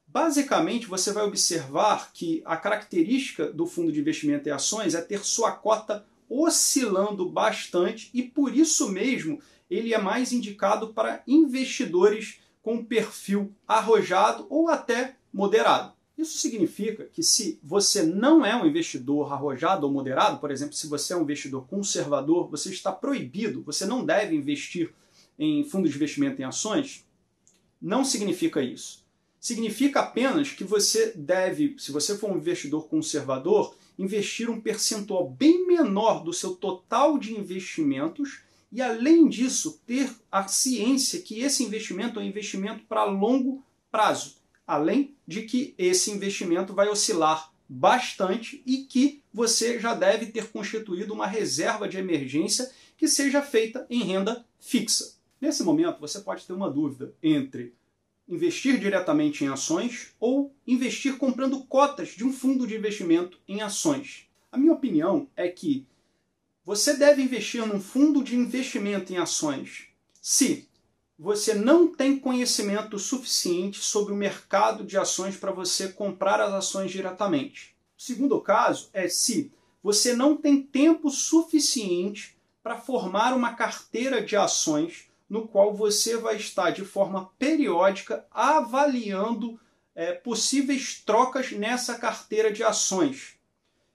Basicamente, 0.06 0.86
você 0.86 1.12
vai 1.12 1.24
observar 1.24 2.12
que 2.12 2.42
a 2.44 2.56
característica 2.56 3.52
do 3.52 3.66
fundo 3.66 3.92
de 3.92 4.00
investimento 4.00 4.48
em 4.48 4.52
ações 4.52 4.94
é 4.94 5.00
ter 5.00 5.24
sua 5.24 5.52
cota 5.52 6.04
oscilando 6.28 7.28
bastante 7.28 8.10
e 8.12 8.22
por 8.22 8.56
isso 8.56 8.88
mesmo 8.88 9.40
ele 9.70 9.94
é 9.94 9.98
mais 9.98 10.32
indicado 10.32 10.92
para 10.92 11.22
investidores 11.26 12.40
com 12.60 12.84
perfil 12.84 13.54
arrojado 13.66 14.46
ou 14.50 14.68
até 14.68 15.16
moderado. 15.32 15.92
Isso 16.20 16.36
significa 16.36 17.06
que 17.06 17.22
se 17.22 17.58
você 17.62 18.02
não 18.02 18.44
é 18.44 18.54
um 18.54 18.66
investidor 18.66 19.32
arrojado 19.32 19.86
ou 19.86 19.92
moderado, 19.92 20.38
por 20.38 20.50
exemplo, 20.50 20.74
se 20.74 20.86
você 20.86 21.14
é 21.14 21.16
um 21.16 21.22
investidor 21.22 21.66
conservador, 21.66 22.46
você 22.50 22.68
está 22.68 22.92
proibido, 22.92 23.62
você 23.62 23.86
não 23.86 24.04
deve 24.04 24.36
investir 24.36 24.92
em 25.38 25.64
fundos 25.64 25.90
de 25.90 25.96
investimento 25.96 26.42
em 26.42 26.44
ações, 26.44 27.06
não 27.80 28.04
significa 28.04 28.62
isso. 28.62 29.02
Significa 29.40 30.00
apenas 30.00 30.50
que 30.50 30.62
você 30.62 31.14
deve, 31.16 31.74
se 31.78 31.90
você 31.90 32.18
for 32.18 32.30
um 32.30 32.36
investidor 32.36 32.86
conservador, 32.86 33.74
investir 33.98 34.50
um 34.50 34.60
percentual 34.60 35.26
bem 35.26 35.66
menor 35.66 36.22
do 36.22 36.34
seu 36.34 36.54
total 36.54 37.16
de 37.16 37.32
investimentos 37.32 38.42
e, 38.70 38.82
além 38.82 39.26
disso, 39.26 39.80
ter 39.86 40.14
a 40.30 40.46
ciência 40.46 41.22
que 41.22 41.40
esse 41.40 41.64
investimento 41.64 42.20
é 42.20 42.22
um 42.22 42.26
investimento 42.26 42.84
para 42.84 43.04
longo 43.04 43.64
prazo 43.90 44.39
além 44.70 45.16
de 45.26 45.42
que 45.42 45.74
esse 45.76 46.12
investimento 46.12 46.72
vai 46.72 46.88
oscilar 46.88 47.52
bastante 47.68 48.62
e 48.64 48.84
que 48.84 49.20
você 49.34 49.80
já 49.80 49.94
deve 49.94 50.26
ter 50.26 50.46
constituído 50.52 51.12
uma 51.12 51.26
reserva 51.26 51.88
de 51.88 51.98
emergência 51.98 52.70
que 52.96 53.08
seja 53.08 53.42
feita 53.42 53.84
em 53.90 54.04
renda 54.04 54.46
fixa. 54.60 55.16
Nesse 55.40 55.64
momento, 55.64 55.98
você 55.98 56.20
pode 56.20 56.46
ter 56.46 56.52
uma 56.52 56.70
dúvida 56.70 57.12
entre 57.20 57.74
investir 58.28 58.78
diretamente 58.78 59.44
em 59.44 59.48
ações 59.48 60.14
ou 60.20 60.54
investir 60.64 61.16
comprando 61.16 61.64
cotas 61.64 62.10
de 62.10 62.24
um 62.24 62.32
fundo 62.32 62.64
de 62.64 62.76
investimento 62.76 63.40
em 63.48 63.62
ações. 63.62 64.28
A 64.52 64.56
minha 64.56 64.72
opinião 64.72 65.26
é 65.34 65.48
que 65.48 65.84
você 66.64 66.96
deve 66.96 67.20
investir 67.20 67.66
num 67.66 67.80
fundo 67.80 68.22
de 68.22 68.36
investimento 68.36 69.12
em 69.12 69.16
ações 69.16 69.88
se 70.22 70.68
você 71.22 71.52
não 71.52 71.86
tem 71.86 72.18
conhecimento 72.18 72.98
suficiente 72.98 73.78
sobre 73.78 74.10
o 74.10 74.16
mercado 74.16 74.82
de 74.82 74.96
ações 74.96 75.36
para 75.36 75.52
você 75.52 75.88
comprar 75.88 76.40
as 76.40 76.50
ações 76.50 76.90
diretamente. 76.90 77.76
O 77.98 78.00
segundo 78.02 78.40
caso 78.40 78.88
é 78.94 79.06
se 79.06 79.52
você 79.82 80.14
não 80.14 80.34
tem 80.34 80.62
tempo 80.62 81.10
suficiente 81.10 82.38
para 82.62 82.80
formar 82.80 83.34
uma 83.34 83.52
carteira 83.52 84.22
de 84.22 84.34
ações 84.34 85.10
no 85.28 85.46
qual 85.46 85.74
você 85.74 86.16
vai 86.16 86.36
estar 86.36 86.70
de 86.70 86.86
forma 86.86 87.30
periódica 87.38 88.24
avaliando 88.30 89.60
é, 89.94 90.12
possíveis 90.12 91.02
trocas 91.04 91.52
nessa 91.52 91.98
carteira 91.98 92.50
de 92.50 92.64
ações. 92.64 93.34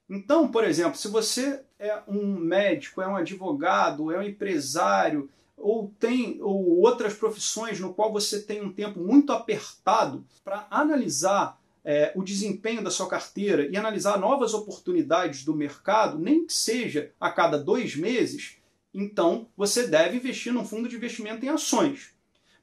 Então, 0.08 0.46
por 0.46 0.62
exemplo, 0.62 0.96
se 0.96 1.08
você 1.08 1.60
é 1.76 2.00
um 2.06 2.36
médico, 2.36 3.02
é 3.02 3.08
um 3.08 3.16
advogado, 3.16 4.12
é 4.12 4.18
um 4.18 4.22
empresário, 4.22 5.28
ou 5.56 5.92
tem 5.98 6.38
ou 6.42 6.80
outras 6.80 7.14
profissões 7.14 7.80
no 7.80 7.94
qual 7.94 8.12
você 8.12 8.40
tem 8.40 8.62
um 8.62 8.72
tempo 8.72 9.00
muito 9.00 9.32
apertado 9.32 10.24
para 10.44 10.66
analisar 10.70 11.58
é, 11.84 12.12
o 12.16 12.22
desempenho 12.22 12.82
da 12.82 12.90
sua 12.90 13.08
carteira 13.08 13.66
e 13.66 13.76
analisar 13.76 14.18
novas 14.18 14.52
oportunidades 14.52 15.44
do 15.44 15.54
mercado, 15.54 16.18
nem 16.18 16.44
que 16.44 16.52
seja 16.52 17.12
a 17.20 17.30
cada 17.30 17.58
dois 17.58 17.94
meses, 17.94 18.56
então 18.92 19.48
você 19.56 19.86
deve 19.86 20.16
investir 20.16 20.52
num 20.52 20.64
fundo 20.64 20.88
de 20.88 20.96
investimento 20.96 21.44
em 21.46 21.48
ações. 21.48 22.10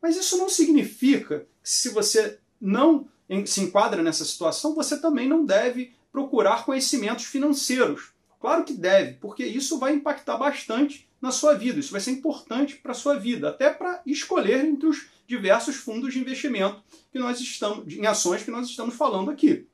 Mas 0.01 0.17
isso 0.17 0.37
não 0.37 0.49
significa 0.49 1.47
que 1.63 1.69
se 1.69 1.89
você 1.89 2.37
não 2.59 3.07
se 3.45 3.61
enquadra 3.61 4.03
nessa 4.03 4.25
situação, 4.25 4.75
você 4.75 4.99
também 4.99 5.27
não 5.27 5.45
deve 5.45 5.93
procurar 6.11 6.65
conhecimentos 6.65 7.25
financeiros. 7.25 8.11
Claro 8.41 8.65
que 8.65 8.73
deve, 8.73 9.13
porque 9.13 9.45
isso 9.45 9.79
vai 9.79 9.93
impactar 9.93 10.37
bastante 10.37 11.07
na 11.23 11.31
sua 11.31 11.53
vida. 11.53 11.79
Isso 11.79 11.93
vai 11.93 12.01
ser 12.01 12.11
importante 12.11 12.75
para 12.75 12.91
a 12.91 12.95
sua 12.95 13.17
vida, 13.17 13.47
até 13.47 13.69
para 13.69 14.01
escolher 14.05 14.65
entre 14.65 14.87
os 14.87 15.07
diversos 15.25 15.77
fundos 15.77 16.11
de 16.11 16.19
investimento 16.19 16.83
que 17.13 17.17
nós 17.17 17.39
estamos, 17.39 17.93
em 17.93 18.05
ações 18.05 18.43
que 18.43 18.51
nós 18.51 18.67
estamos 18.67 18.93
falando 18.93 19.31
aqui. 19.31 19.65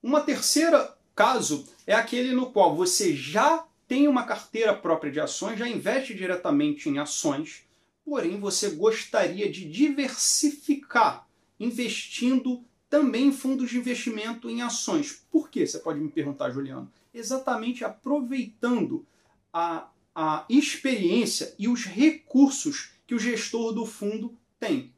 Uma 0.00 0.20
terceira 0.20 0.96
caso 1.16 1.68
é 1.84 1.94
aquele 1.94 2.32
no 2.32 2.52
qual 2.52 2.76
você 2.76 3.12
já 3.12 3.66
tem 3.88 4.06
uma 4.06 4.22
carteira 4.22 4.72
própria 4.72 5.10
de 5.10 5.18
ações, 5.18 5.58
já 5.58 5.68
investe 5.68 6.14
diretamente 6.14 6.88
em 6.88 7.00
ações, 7.00 7.64
porém 8.04 8.38
você 8.38 8.70
gostaria 8.70 9.50
de 9.50 9.68
diversificar, 9.68 11.26
investindo 11.58 12.64
também 12.88 13.26
em 13.26 13.32
fundos 13.32 13.68
de 13.68 13.78
investimento 13.78 14.48
em 14.48 14.62
ações. 14.62 15.24
Por 15.28 15.50
quê? 15.50 15.66
Você 15.66 15.80
pode 15.80 15.98
me 15.98 16.08
perguntar, 16.08 16.52
Juliano. 16.52 16.88
Exatamente 17.12 17.84
aproveitando 17.84 19.04
a 19.52 19.90
a 20.22 20.44
experiência 20.50 21.54
e 21.58 21.66
os 21.66 21.86
recursos 21.86 22.90
que 23.06 23.14
o 23.14 23.18
gestor 23.18 23.72
do 23.72 23.86
fundo 23.86 24.36
tem. 24.58 24.92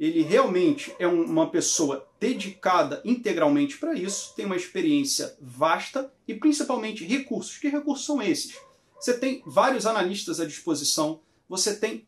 Ele 0.00 0.22
realmente 0.22 0.90
é 0.98 1.06
uma 1.06 1.50
pessoa 1.50 2.08
dedicada 2.18 3.02
integralmente 3.04 3.76
para 3.76 3.92
isso, 3.92 4.32
tem 4.34 4.46
uma 4.46 4.56
experiência 4.56 5.36
vasta 5.38 6.10
e 6.26 6.32
principalmente 6.32 7.04
recursos. 7.04 7.58
Que 7.58 7.68
recursos 7.68 8.06
são 8.06 8.22
esses? 8.22 8.56
Você 8.98 9.18
tem 9.18 9.42
vários 9.44 9.84
analistas 9.84 10.40
à 10.40 10.46
disposição, 10.46 11.20
você 11.46 11.76
tem 11.76 12.06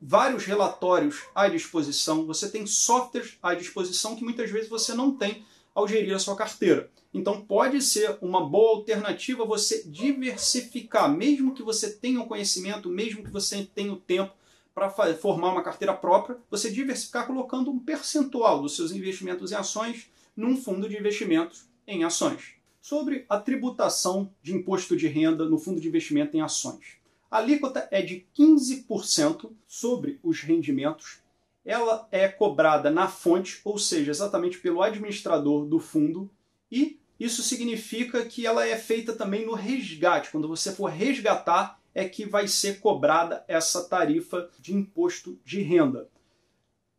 vários 0.00 0.46
relatórios 0.46 1.24
à 1.34 1.46
disposição, 1.46 2.24
você 2.24 2.48
tem 2.48 2.66
softwares 2.66 3.36
à 3.42 3.54
disposição 3.54 4.16
que 4.16 4.24
muitas 4.24 4.50
vezes 4.50 4.70
você 4.70 4.94
não 4.94 5.14
tem 5.14 5.44
ao 5.74 5.86
gerir 5.86 6.14
a 6.14 6.18
sua 6.18 6.36
carteira. 6.36 6.90
Então 7.12 7.40
pode 7.40 7.80
ser 7.80 8.18
uma 8.20 8.46
boa 8.46 8.76
alternativa 8.76 9.44
você 9.44 9.82
diversificar, 9.86 11.10
mesmo 11.10 11.54
que 11.54 11.62
você 11.62 11.90
tenha 11.90 12.20
o 12.20 12.26
conhecimento, 12.26 12.88
mesmo 12.88 13.24
que 13.24 13.30
você 13.30 13.64
tenha 13.64 13.92
o 13.92 13.96
tempo 13.96 14.32
para 14.74 14.90
formar 15.14 15.52
uma 15.52 15.62
carteira 15.62 15.92
própria, 15.92 16.38
você 16.50 16.70
diversificar 16.70 17.26
colocando 17.26 17.70
um 17.70 17.78
percentual 17.78 18.62
dos 18.62 18.76
seus 18.76 18.92
investimentos 18.92 19.50
em 19.50 19.56
ações 19.56 20.08
num 20.36 20.56
fundo 20.56 20.88
de 20.88 20.96
investimentos 20.96 21.68
em 21.86 22.04
ações. 22.04 22.54
Sobre 22.80 23.24
a 23.28 23.38
tributação 23.38 24.32
de 24.40 24.54
imposto 24.54 24.96
de 24.96 25.08
renda 25.08 25.44
no 25.44 25.58
fundo 25.58 25.80
de 25.80 25.88
investimento 25.88 26.36
em 26.36 26.40
ações. 26.40 26.98
A 27.30 27.38
alíquota 27.38 27.88
é 27.90 28.00
de 28.00 28.24
15% 28.38 29.50
sobre 29.66 30.20
os 30.22 30.40
rendimentos. 30.42 31.18
Ela 31.64 32.06
é 32.10 32.28
cobrada 32.28 32.88
na 32.88 33.08
fonte, 33.08 33.60
ou 33.64 33.78
seja, 33.78 34.10
exatamente 34.10 34.58
pelo 34.58 34.80
administrador 34.80 35.66
do 35.66 35.78
fundo, 35.78 36.30
e 36.70 36.98
isso 37.18 37.42
significa 37.42 38.24
que 38.24 38.46
ela 38.46 38.66
é 38.66 38.76
feita 38.76 39.12
também 39.12 39.44
no 39.44 39.54
resgate. 39.54 40.30
Quando 40.30 40.46
você 40.46 40.72
for 40.72 40.86
resgatar, 40.86 41.80
é 41.94 42.08
que 42.08 42.24
vai 42.24 42.46
ser 42.46 42.78
cobrada 42.78 43.44
essa 43.48 43.82
tarifa 43.84 44.48
de 44.60 44.72
imposto 44.74 45.38
de 45.44 45.60
renda. 45.60 46.08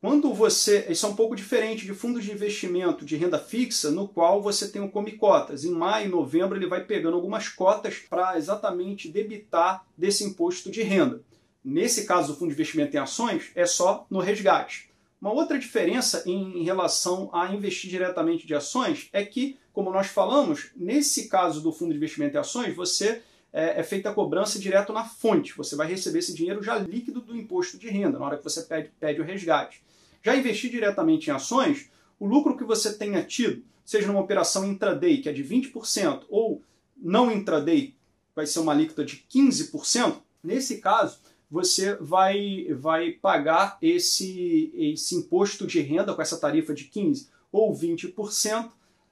Quando 0.02 0.34
você. 0.34 0.86
Isso 0.90 1.06
é 1.06 1.10
um 1.10 1.16
pouco 1.16 1.36
diferente 1.36 1.86
de 1.86 1.94
fundos 1.94 2.24
de 2.24 2.32
investimento 2.32 3.06
de 3.06 3.18
renda 3.18 3.38
fixa, 3.38 3.92
no 3.92 4.08
qual 4.08 4.42
você 4.42 4.70
tem 4.70 4.82
o 4.82 4.90
come 4.90 5.14
cotas. 5.14 5.64
Em 5.64 5.72
maio 5.72 6.08
e 6.08 6.10
novembro 6.10 6.58
ele 6.58 6.68
vai 6.68 6.84
pegando 6.84 7.16
algumas 7.16 7.50
cotas 7.50 7.98
para 7.98 8.38
exatamente 8.38 9.10
debitar 9.10 9.86
desse 9.98 10.24
imposto 10.24 10.72
de 10.72 10.82
renda. 10.84 11.22
Nesse 11.64 12.06
caso 12.06 12.34
do 12.34 12.40
fundo 12.40 12.48
de 12.48 12.54
investimento 12.54 12.96
em 12.96 13.00
ações, 13.00 13.52
é 13.56 13.66
só 13.66 14.06
no 14.10 14.20
resgate. 14.20 14.89
Uma 15.22 15.34
outra 15.34 15.60
diferença 15.60 16.24
em 16.26 16.64
relação 16.64 17.30
a 17.34 17.54
investir 17.54 17.90
diretamente 17.90 18.48
de 18.48 18.56
ações 18.56 19.10
é 19.12 19.24
que, 19.26 19.58
como 19.74 19.92
nós 19.92 20.08
falamos, 20.08 20.72
nesse 20.76 21.28
caso 21.28 21.62
do 21.62 21.74
fundo 21.74 21.92
de 21.92 21.98
investimento 21.98 22.38
em 22.38 22.40
ações, 22.40 22.74
você 22.74 23.22
é, 23.52 23.80
é, 23.80 23.84
feita 23.84 24.10
a 24.10 24.14
cobrança 24.14 24.58
direto 24.58 24.94
na 24.94 25.04
fonte. 25.04 25.58
Você 25.58 25.76
vai 25.76 25.88
receber 25.88 26.20
esse 26.20 26.34
dinheiro 26.34 26.64
já 26.64 26.78
líquido 26.78 27.20
do 27.20 27.36
imposto 27.36 27.78
de 27.78 27.90
renda, 27.90 28.18
na 28.18 28.26
hora 28.26 28.38
que 28.38 28.44
você 28.44 28.62
pede, 28.62 28.92
pede 28.98 29.20
o 29.20 29.24
resgate. 29.24 29.84
Já 30.24 30.36
investir 30.36 30.72
diretamente 30.72 31.30
em 31.30 31.34
ações, 31.34 31.90
o 32.18 32.26
lucro 32.26 32.58
que 32.58 32.64
você 32.64 32.94
tenha 32.94 33.24
tido, 33.24 33.64
seja 33.84 34.08
numa 34.08 34.22
operação 34.22 34.66
intraday, 34.66 35.18
que 35.18 35.28
é 35.28 35.34
de 35.34 35.44
20%, 35.44 36.24
ou 36.30 36.62
não 36.96 37.32
intraday, 37.32 37.94
vai 38.36 38.46
ser 38.46 38.60
uma 38.60 38.72
alíquota 38.72 39.04
de 39.04 39.26
15%, 39.30 40.18
nesse 40.44 40.78
caso, 40.78 41.20
você 41.50 41.96
vai, 41.96 42.68
vai 42.80 43.12
pagar 43.12 43.78
esse, 43.82 44.72
esse 44.74 45.16
imposto 45.16 45.66
de 45.66 45.80
renda 45.82 46.14
com 46.14 46.22
essa 46.22 46.38
tarifa 46.38 46.74
de 46.74 46.86
15% 46.86 47.28
ou 47.52 47.74
20% 47.74 48.70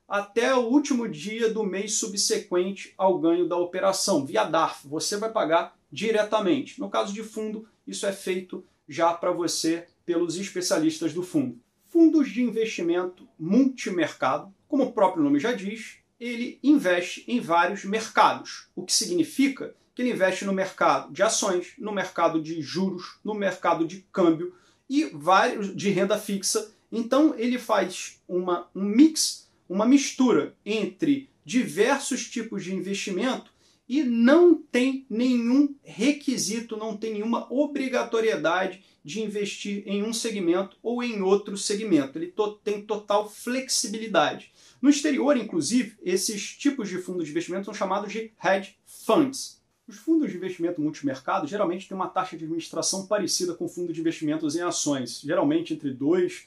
até 0.07 0.55
o 0.55 0.61
último 0.61 1.07
dia 1.09 1.49
do 1.51 1.63
mês 1.63 1.95
subsequente 1.95 2.93
ao 2.97 3.19
ganho 3.19 3.47
da 3.47 3.57
operação, 3.57 4.25
via 4.25 4.45
DARF. 4.45 4.87
Você 4.87 5.17
vai 5.17 5.31
pagar 5.31 5.75
diretamente. 5.91 6.79
No 6.79 6.89
caso 6.89 7.13
de 7.13 7.23
fundo, 7.23 7.67
isso 7.85 8.05
é 8.05 8.13
feito 8.13 8.63
já 8.87 9.13
para 9.13 9.31
você 9.31 9.87
pelos 10.05 10.37
especialistas 10.37 11.13
do 11.13 11.23
fundo. 11.23 11.59
Fundos 11.89 12.29
de 12.29 12.41
investimento 12.41 13.27
multimercado, 13.37 14.53
como 14.67 14.83
o 14.83 14.93
próprio 14.93 15.23
nome 15.23 15.39
já 15.39 15.51
diz, 15.51 15.97
ele 16.19 16.59
investe 16.63 17.23
em 17.27 17.39
vários 17.39 17.83
mercados, 17.83 18.69
o 18.75 18.83
que 18.83 18.93
significa 18.93 19.75
que 19.97 20.03
ele 20.03 20.11
investe 20.11 20.45
no 20.45 20.53
mercado 20.53 21.11
de 21.11 21.23
ações, 21.23 21.73
no 21.75 21.91
mercado 21.91 22.39
de 22.39 22.61
juros, 22.61 23.17
no 23.23 23.33
mercado 23.33 23.83
de 23.83 24.05
câmbio 24.11 24.53
e 24.87 25.05
vários 25.05 25.75
de 25.75 25.89
renda 25.89 26.19
fixa. 26.19 26.71
Então 26.91 27.33
ele 27.35 27.57
faz 27.57 28.21
uma, 28.27 28.69
um 28.75 28.83
mix, 28.83 29.49
uma 29.67 29.87
mistura 29.87 30.55
entre 30.63 31.31
diversos 31.43 32.29
tipos 32.29 32.63
de 32.63 32.75
investimento 32.75 33.51
e 33.89 34.03
não 34.03 34.53
tem 34.53 35.03
nenhum 35.09 35.73
requisito, 35.81 36.77
não 36.77 36.95
tem 36.95 37.13
nenhuma 37.13 37.51
obrigatoriedade 37.51 38.83
de 39.03 39.23
investir 39.23 39.81
em 39.87 40.03
um 40.03 40.13
segmento 40.13 40.77
ou 40.83 41.01
em 41.01 41.23
outro 41.23 41.57
segmento. 41.57 42.19
Ele 42.19 42.27
to 42.27 42.51
tem 42.63 42.83
total 42.83 43.27
flexibilidade. 43.27 44.51
No 44.79 44.91
exterior, 44.91 45.35
inclusive, 45.35 45.97
esses 46.03 46.55
tipos 46.55 46.87
de 46.87 46.99
fundos 46.99 47.25
de 47.25 47.31
investimento 47.31 47.65
são 47.65 47.73
chamados 47.73 48.11
de 48.11 48.31
hedge 48.43 48.77
funds. 48.85 49.56
Os 49.87 49.95
fundos 49.95 50.29
de 50.29 50.35
investimento 50.35 50.81
multimercado 50.81 51.47
geralmente 51.47 51.87
têm 51.87 51.95
uma 51.95 52.09
taxa 52.09 52.35
de 52.35 52.43
administração 52.43 53.07
parecida 53.07 53.53
com 53.53 53.69
fundos 53.69 53.95
de 53.95 54.01
investimentos 54.01 54.53
em 54.57 54.61
ações, 54.61 55.21
geralmente 55.21 55.73
entre 55.73 55.93
2%, 55.93 56.45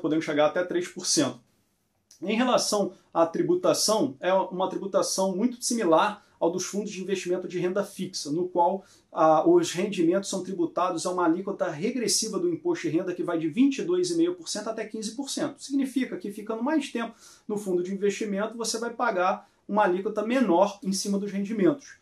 podendo 0.00 0.22
chegar 0.22 0.46
até 0.46 0.64
3%. 0.64 1.40
Em 2.22 2.36
relação 2.36 2.92
à 3.12 3.26
tributação, 3.26 4.16
é 4.20 4.32
uma 4.32 4.70
tributação 4.70 5.34
muito 5.34 5.60
similar 5.60 6.24
ao 6.38 6.52
dos 6.52 6.64
fundos 6.64 6.92
de 6.92 7.02
investimento 7.02 7.48
de 7.48 7.58
renda 7.58 7.82
fixa, 7.82 8.30
no 8.30 8.48
qual 8.48 8.84
ah, 9.12 9.48
os 9.48 9.72
rendimentos 9.72 10.30
são 10.30 10.44
tributados 10.44 11.04
a 11.04 11.10
uma 11.10 11.24
alíquota 11.24 11.68
regressiva 11.68 12.38
do 12.38 12.48
imposto 12.48 12.88
de 12.88 12.96
renda 12.96 13.12
que 13.12 13.24
vai 13.24 13.38
de 13.38 13.48
22,5% 13.48 14.68
até 14.68 14.88
15%. 14.88 15.54
Significa 15.58 16.16
que 16.16 16.30
ficando 16.30 16.62
mais 16.62 16.92
tempo 16.92 17.12
no 17.48 17.56
fundo 17.56 17.82
de 17.82 17.92
investimento, 17.92 18.56
você 18.56 18.78
vai 18.78 18.90
pagar 18.90 19.48
uma 19.68 19.82
alíquota 19.82 20.24
menor 20.24 20.78
em 20.80 20.92
cima 20.92 21.18
dos 21.18 21.32
rendimentos. 21.32 22.01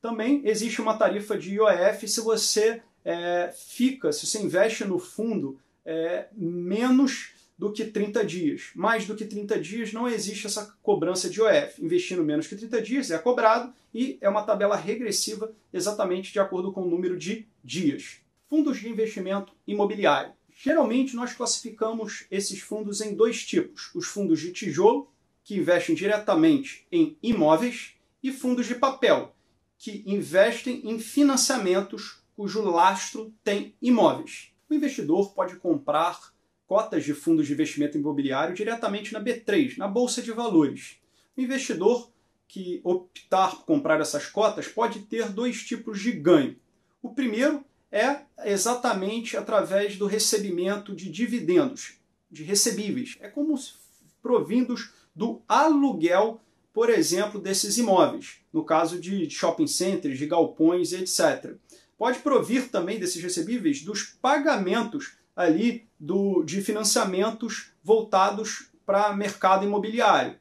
Também 0.00 0.42
existe 0.44 0.80
uma 0.80 0.96
tarifa 0.96 1.36
de 1.36 1.54
IOF 1.54 2.06
se 2.06 2.20
você 2.20 2.82
é, 3.04 3.52
fica, 3.54 4.12
se 4.12 4.26
você 4.26 4.40
investe 4.40 4.84
no 4.84 4.98
fundo 4.98 5.58
é, 5.84 6.28
menos 6.32 7.32
do 7.58 7.72
que 7.72 7.84
30 7.84 8.24
dias. 8.24 8.70
Mais 8.74 9.04
do 9.04 9.16
que 9.16 9.24
30 9.24 9.58
dias 9.60 9.92
não 9.92 10.06
existe 10.06 10.46
essa 10.46 10.76
cobrança 10.80 11.28
de 11.28 11.42
OF. 11.42 11.82
Investindo 11.82 12.22
menos 12.22 12.46
que 12.46 12.54
30 12.54 12.80
dias 12.80 13.10
é 13.10 13.18
cobrado 13.18 13.74
e 13.92 14.16
é 14.20 14.28
uma 14.28 14.44
tabela 14.44 14.76
regressiva 14.76 15.52
exatamente 15.72 16.32
de 16.32 16.38
acordo 16.38 16.70
com 16.70 16.82
o 16.82 16.88
número 16.88 17.18
de 17.18 17.48
dias. 17.64 18.20
Fundos 18.48 18.78
de 18.78 18.88
investimento 18.88 19.52
imobiliário. 19.66 20.32
Geralmente 20.54 21.16
nós 21.16 21.34
classificamos 21.34 22.26
esses 22.30 22.60
fundos 22.60 23.00
em 23.00 23.14
dois 23.14 23.44
tipos: 23.44 23.90
os 23.94 24.06
fundos 24.06 24.40
de 24.40 24.52
tijolo, 24.52 25.10
que 25.42 25.56
investem 25.56 25.94
diretamente 25.94 26.86
em 26.92 27.16
imóveis, 27.22 27.94
e 28.22 28.32
fundos 28.32 28.66
de 28.66 28.74
papel, 28.74 29.34
que 29.78 30.02
investem 30.06 30.82
em 30.84 30.98
financiamentos 30.98 32.20
cujo 32.36 32.62
lastro 32.62 33.32
tem 33.42 33.74
imóveis. 33.80 34.52
O 34.68 34.74
investidor 34.74 35.32
pode 35.32 35.56
comprar 35.56 36.32
cotas 36.66 37.04
de 37.04 37.14
fundos 37.14 37.46
de 37.46 37.52
investimento 37.52 37.96
imobiliário 37.96 38.54
diretamente 38.54 39.12
na 39.12 39.20
B3, 39.20 39.78
na 39.78 39.88
Bolsa 39.88 40.20
de 40.20 40.32
Valores. 40.32 40.98
O 41.36 41.40
investidor 41.40 42.10
que 42.46 42.80
optar 42.82 43.56
por 43.56 43.64
comprar 43.64 44.00
essas 44.00 44.26
cotas 44.26 44.68
pode 44.68 45.00
ter 45.00 45.30
dois 45.30 45.62
tipos 45.62 46.00
de 46.00 46.12
ganho. 46.12 46.56
O 47.02 47.14
primeiro 47.14 47.64
é 47.90 48.22
exatamente 48.44 49.36
através 49.36 49.96
do 49.96 50.06
recebimento 50.06 50.94
de 50.94 51.10
dividendos, 51.10 51.98
de 52.30 52.42
recebíveis. 52.42 53.16
É 53.20 53.28
como 53.28 53.56
se 53.56 53.74
provindos 54.22 54.92
do 55.14 55.42
aluguel, 55.48 56.40
por 56.78 56.90
exemplo, 56.90 57.40
desses 57.40 57.76
imóveis, 57.76 58.36
no 58.52 58.62
caso 58.62 59.00
de 59.00 59.28
shopping 59.28 59.66
centers, 59.66 60.16
de 60.16 60.26
galpões, 60.28 60.92
etc. 60.92 61.56
Pode 61.98 62.20
provir 62.20 62.68
também 62.68 63.00
desses 63.00 63.20
recebíveis 63.20 63.82
dos 63.82 64.04
pagamentos 64.04 65.16
ali 65.34 65.88
do, 65.98 66.44
de 66.44 66.62
financiamentos 66.62 67.72
voltados 67.82 68.70
para 68.86 69.12
mercado 69.12 69.66
imobiliário. 69.66 70.36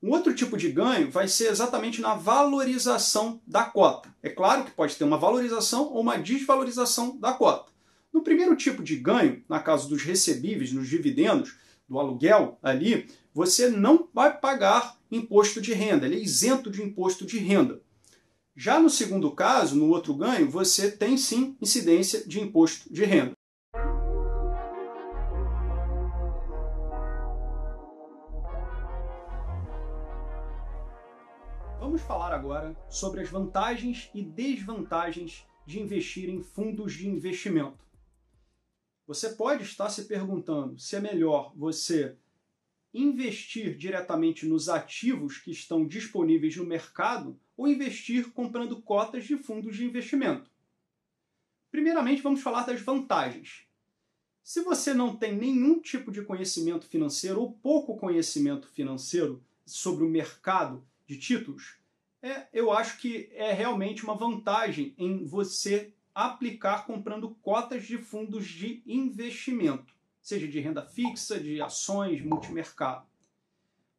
Um 0.00 0.12
outro 0.12 0.32
tipo 0.32 0.56
de 0.56 0.70
ganho 0.70 1.10
vai 1.10 1.26
ser 1.26 1.50
exatamente 1.50 2.00
na 2.00 2.14
valorização 2.14 3.40
da 3.44 3.64
cota. 3.64 4.14
É 4.22 4.28
claro 4.28 4.62
que 4.62 4.70
pode 4.70 4.94
ter 4.94 5.02
uma 5.02 5.18
valorização 5.18 5.92
ou 5.92 6.02
uma 6.02 6.16
desvalorização 6.16 7.18
da 7.18 7.32
cota. 7.32 7.72
No 8.12 8.22
primeiro 8.22 8.54
tipo 8.54 8.80
de 8.80 8.94
ganho, 8.94 9.42
na 9.48 9.58
casa 9.58 9.88
dos 9.88 10.04
recebíveis, 10.04 10.72
nos 10.72 10.88
dividendos, 10.88 11.56
do 11.88 11.98
aluguel 11.98 12.58
ali, 12.62 13.08
você 13.32 13.68
não 13.68 14.08
vai 14.12 14.38
pagar 14.38 14.96
imposto 15.16 15.60
de 15.60 15.72
renda, 15.72 16.06
ele 16.06 16.16
é 16.16 16.22
isento 16.22 16.70
de 16.70 16.82
imposto 16.82 17.24
de 17.24 17.38
renda. 17.38 17.80
Já 18.56 18.78
no 18.78 18.88
segundo 18.88 19.30
caso, 19.32 19.76
no 19.76 19.88
outro 19.88 20.14
ganho, 20.14 20.48
você 20.48 20.90
tem 20.90 21.16
sim 21.16 21.56
incidência 21.60 22.26
de 22.26 22.40
imposto 22.40 22.92
de 22.92 23.04
renda. 23.04 23.32
Vamos 31.80 32.02
falar 32.02 32.32
agora 32.32 32.76
sobre 32.88 33.20
as 33.20 33.28
vantagens 33.28 34.10
e 34.14 34.22
desvantagens 34.22 35.46
de 35.66 35.80
investir 35.80 36.28
em 36.28 36.42
fundos 36.42 36.92
de 36.94 37.08
investimento. 37.08 37.84
Você 39.06 39.30
pode 39.30 39.64
estar 39.64 39.90
se 39.90 40.04
perguntando 40.04 40.78
se 40.78 40.96
é 40.96 41.00
melhor 41.00 41.52
você 41.54 42.16
investir 42.94 43.76
diretamente 43.76 44.46
nos 44.46 44.68
ativos 44.68 45.38
que 45.38 45.50
estão 45.50 45.84
disponíveis 45.84 46.56
no 46.56 46.64
mercado 46.64 47.38
ou 47.56 47.66
investir 47.68 48.30
comprando 48.30 48.80
cotas 48.80 49.24
de 49.24 49.36
fundos 49.36 49.76
de 49.76 49.84
investimento. 49.84 50.48
Primeiramente, 51.70 52.22
vamos 52.22 52.40
falar 52.40 52.64
das 52.64 52.80
vantagens. 52.80 53.66
Se 54.44 54.62
você 54.62 54.94
não 54.94 55.16
tem 55.16 55.34
nenhum 55.34 55.80
tipo 55.80 56.12
de 56.12 56.22
conhecimento 56.22 56.86
financeiro 56.86 57.40
ou 57.40 57.52
pouco 57.52 57.96
conhecimento 57.96 58.68
financeiro 58.68 59.42
sobre 59.66 60.04
o 60.04 60.08
mercado 60.08 60.86
de 61.06 61.18
títulos, 61.18 61.78
é, 62.22 62.46
eu 62.52 62.70
acho 62.70 62.98
que 62.98 63.28
é 63.32 63.52
realmente 63.52 64.04
uma 64.04 64.14
vantagem 64.14 64.94
em 64.96 65.24
você 65.24 65.92
aplicar 66.14 66.86
comprando 66.86 67.30
cotas 67.42 67.86
de 67.86 67.98
fundos 67.98 68.46
de 68.46 68.82
investimento, 68.86 69.93
seja 70.24 70.48
de 70.48 70.58
renda 70.58 70.82
fixa, 70.82 71.38
de 71.38 71.60
ações, 71.60 72.24
multimercado. 72.24 73.06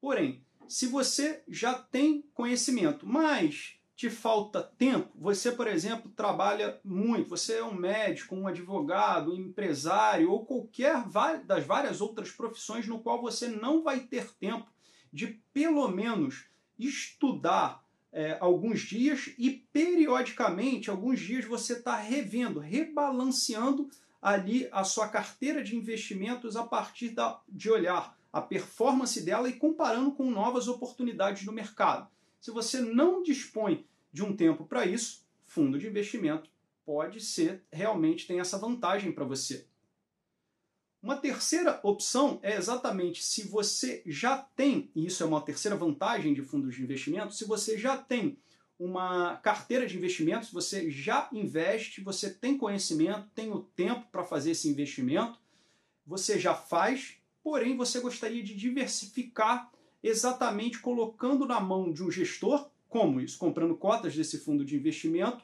Porém, 0.02 0.44
se 0.68 0.88
você 0.88 1.44
já 1.48 1.76
tem 1.76 2.24
conhecimento, 2.34 3.06
mas 3.06 3.76
te 3.96 4.10
falta 4.10 4.62
tempo, 4.62 5.10
você, 5.16 5.52
por 5.52 5.68
exemplo, 5.68 6.12
trabalha 6.12 6.80
muito, 6.84 7.30
você 7.30 7.60
é 7.60 7.64
um 7.64 7.76
médico, 7.76 8.36
um 8.36 8.48
advogado, 8.48 9.34
um 9.34 9.40
empresário 9.40 10.32
ou 10.32 10.44
qualquer 10.44 11.06
das 11.46 11.64
várias 11.64 12.02
outras 12.02 12.32
profissões 12.32 12.88
no 12.88 13.00
qual 13.00 13.22
você 13.22 13.48
não 13.48 13.84
vai 13.84 14.00
ter 14.00 14.34
tempo 14.34 14.68
de 15.14 15.40
pelo 15.54 15.88
menos 15.88 16.46
estudar 16.78 17.86
é, 18.12 18.36
alguns 18.42 18.82
dias 18.82 19.32
e 19.38 19.52
periodicamente, 19.72 20.90
alguns 20.90 21.20
dias, 21.20 21.46
você 21.46 21.74
está 21.74 21.96
revendo, 21.96 22.60
rebalanceando 22.60 23.90
ali 24.26 24.68
a 24.72 24.84
sua 24.84 25.08
carteira 25.08 25.64
de 25.64 25.76
investimentos 25.76 26.56
a 26.56 26.64
partir 26.64 27.10
da, 27.10 27.40
de 27.48 27.70
olhar 27.70 28.18
a 28.34 28.42
performance 28.42 29.22
dela 29.22 29.48
e 29.48 29.54
comparando 29.54 30.12
com 30.14 30.32
novas 30.32 30.68
oportunidades 30.68 31.46
no 31.46 31.54
mercado. 31.54 32.10
Se 32.42 32.50
você 32.50 32.82
não 32.82 33.22
dispõe 33.22 33.86
de 34.12 34.24
um 34.24 34.36
tempo 34.36 34.66
para 34.66 34.84
isso, 34.84 35.24
fundo 35.46 35.78
de 35.78 35.86
investimento 35.86 36.50
pode 36.84 37.22
ser, 37.22 37.64
realmente 37.72 38.26
tem 38.26 38.40
essa 38.40 38.58
vantagem 38.58 39.12
para 39.12 39.26
você. 39.26 39.68
Uma 41.04 41.18
terceira 41.18 41.80
opção 41.84 42.40
é 42.42 42.56
exatamente 42.56 43.24
se 43.24 43.48
você 43.48 44.02
já 44.08 44.40
tem, 44.40 44.90
e 44.96 45.06
isso 45.06 45.22
é 45.22 45.26
uma 45.28 45.42
terceira 45.42 45.78
vantagem 45.78 46.34
de 46.34 46.42
fundos 46.42 46.74
de 46.74 46.82
investimento, 46.82 47.36
se 47.36 47.46
você 47.46 47.78
já 47.78 47.96
tem 47.96 48.40
uma 48.80 49.38
carteira 49.38 49.88
de 49.88 49.96
investimentos, 49.98 50.52
você 50.52 50.90
já 50.92 51.30
investe, 51.32 52.02
você 52.02 52.30
tem 52.30 52.58
conhecimento, 52.58 53.30
tem 53.34 53.52
o 53.52 53.62
tempo 53.62 54.06
para 54.12 54.26
fazer 54.26 54.52
esse 54.52 54.68
investimento, 54.68 55.40
você 56.06 56.38
já 56.38 56.54
faz, 56.54 57.18
porém 57.44 57.78
você 57.78 58.00
gostaria 58.00 58.44
de 58.44 58.54
diversificar 58.54 59.72
exatamente 60.04 60.80
colocando 60.80 61.46
na 61.46 61.60
mão 61.60 61.92
de 61.92 62.04
um 62.04 62.12
gestor, 62.12 62.70
como 62.90 63.20
isso? 63.20 63.38
Comprando 63.38 63.76
cotas 63.76 64.16
desse 64.16 64.38
fundo 64.38 64.64
de 64.64 64.76
investimento, 64.76 65.44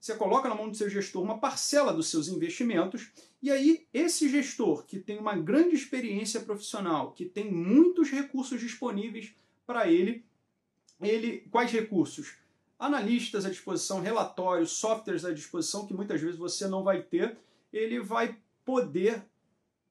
você 0.00 0.14
coloca 0.16 0.48
na 0.48 0.54
mão 0.54 0.70
do 0.70 0.76
seu 0.76 0.88
gestor 0.88 1.22
uma 1.22 1.38
parcela 1.38 1.92
dos 1.92 2.08
seus 2.08 2.28
investimentos, 2.28 3.10
e 3.42 3.50
aí 3.50 3.86
esse 3.92 4.28
gestor 4.30 4.84
que 4.86 4.98
tem 4.98 5.18
uma 5.18 5.36
grande 5.36 5.76
experiência 5.76 6.40
profissional, 6.40 7.12
que 7.12 7.26
tem 7.26 7.50
muitos 7.52 8.10
recursos 8.10 8.58
disponíveis 8.58 9.34
para 9.66 9.90
ele, 9.90 10.24
ele 11.00 11.46
quais 11.50 11.70
recursos? 11.70 12.34
Analistas 12.80 13.44
à 13.44 13.50
disposição, 13.50 14.00
relatórios, 14.00 14.72
softwares 14.72 15.24
à 15.24 15.32
disposição 15.32 15.86
que 15.86 15.94
muitas 15.94 16.20
vezes 16.20 16.36
você 16.36 16.66
não 16.66 16.82
vai 16.82 17.02
ter, 17.02 17.36
ele 17.72 18.00
vai 18.00 18.36
poder 18.64 19.22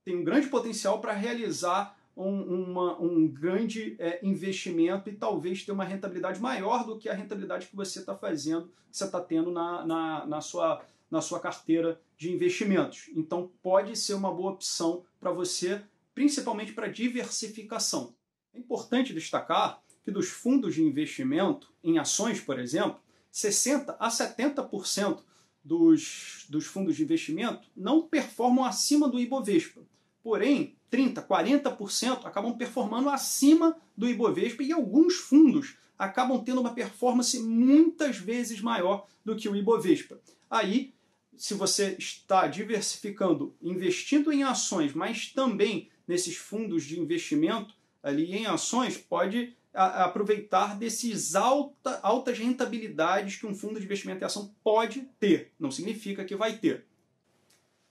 tem 0.09 0.17
um 0.17 0.23
grande 0.23 0.47
potencial 0.47 0.99
para 0.99 1.13
realizar 1.13 1.95
um, 2.17 2.41
uma, 2.41 2.99
um 2.99 3.27
grande 3.27 3.95
é, 3.99 4.19
investimento 4.23 5.07
e 5.07 5.13
talvez 5.13 5.63
ter 5.63 5.71
uma 5.71 5.83
rentabilidade 5.83 6.41
maior 6.41 6.83
do 6.83 6.97
que 6.97 7.07
a 7.07 7.13
rentabilidade 7.13 7.67
que 7.67 7.75
você 7.75 7.99
está 7.99 8.15
fazendo, 8.15 8.67
que 8.89 8.97
você 8.97 9.05
está 9.05 9.21
tendo 9.21 9.51
na, 9.51 9.85
na, 9.85 10.25
na, 10.25 10.41
sua, 10.41 10.83
na 11.11 11.21
sua 11.21 11.39
carteira 11.39 12.01
de 12.17 12.33
investimentos. 12.33 13.09
Então 13.15 13.51
pode 13.61 13.95
ser 13.95 14.15
uma 14.15 14.33
boa 14.33 14.53
opção 14.53 15.05
para 15.19 15.31
você, 15.31 15.81
principalmente 16.15 16.73
para 16.73 16.87
diversificação. 16.87 18.15
É 18.51 18.57
importante 18.57 19.13
destacar 19.13 19.79
que 20.09 20.11
dos 20.11 20.29
fundos 20.29 20.73
de 20.73 20.83
investimento 20.83 21.71
em 21.83 21.99
ações, 21.99 22.41
por 22.41 22.59
exemplo, 22.59 22.99
60 23.31 23.95
a 23.99 24.09
70% 24.09 25.19
dos, 25.63 26.47
dos 26.49 26.65
fundos 26.65 26.95
de 26.95 27.03
investimento 27.03 27.69
não 27.77 28.01
performam 28.01 28.65
acima 28.65 29.07
do 29.07 29.19
Ibovespa. 29.19 29.81
Porém, 30.23 30.75
30%, 30.91 31.27
40% 31.27 32.25
acabam 32.25 32.57
performando 32.57 33.09
acima 33.09 33.77
do 33.95 34.09
Ibovespa 34.09 34.63
e 34.63 34.73
alguns 34.73 35.15
fundos 35.15 35.77
acabam 35.97 36.43
tendo 36.43 36.61
uma 36.61 36.73
performance 36.73 37.39
muitas 37.39 38.17
vezes 38.17 38.59
maior 38.61 39.05
do 39.23 39.35
que 39.35 39.47
o 39.47 39.55
Ibovespa. 39.55 40.19
Aí, 40.49 40.93
se 41.37 41.53
você 41.53 41.95
está 41.99 42.47
diversificando, 42.47 43.55
investindo 43.61 44.31
em 44.31 44.43
ações, 44.43 44.93
mas 44.93 45.31
também 45.31 45.87
nesses 46.07 46.35
fundos 46.35 46.83
de 46.83 46.99
investimento 46.99 47.75
ali 48.01 48.35
em 48.35 48.47
ações, 48.47 48.97
pode 48.97 49.55
aproveitar 49.79 50.77
desses 50.77 51.35
alta, 51.35 51.99
altas 52.03 52.37
rentabilidades 52.37 53.37
que 53.37 53.47
um 53.47 53.55
fundo 53.55 53.79
de 53.79 53.85
investimento 53.85 54.21
em 54.21 54.25
ação 54.25 54.53
pode 54.61 55.07
ter. 55.19 55.53
Não 55.57 55.71
significa 55.71 56.25
que 56.25 56.35
vai 56.35 56.57
ter. 56.57 56.85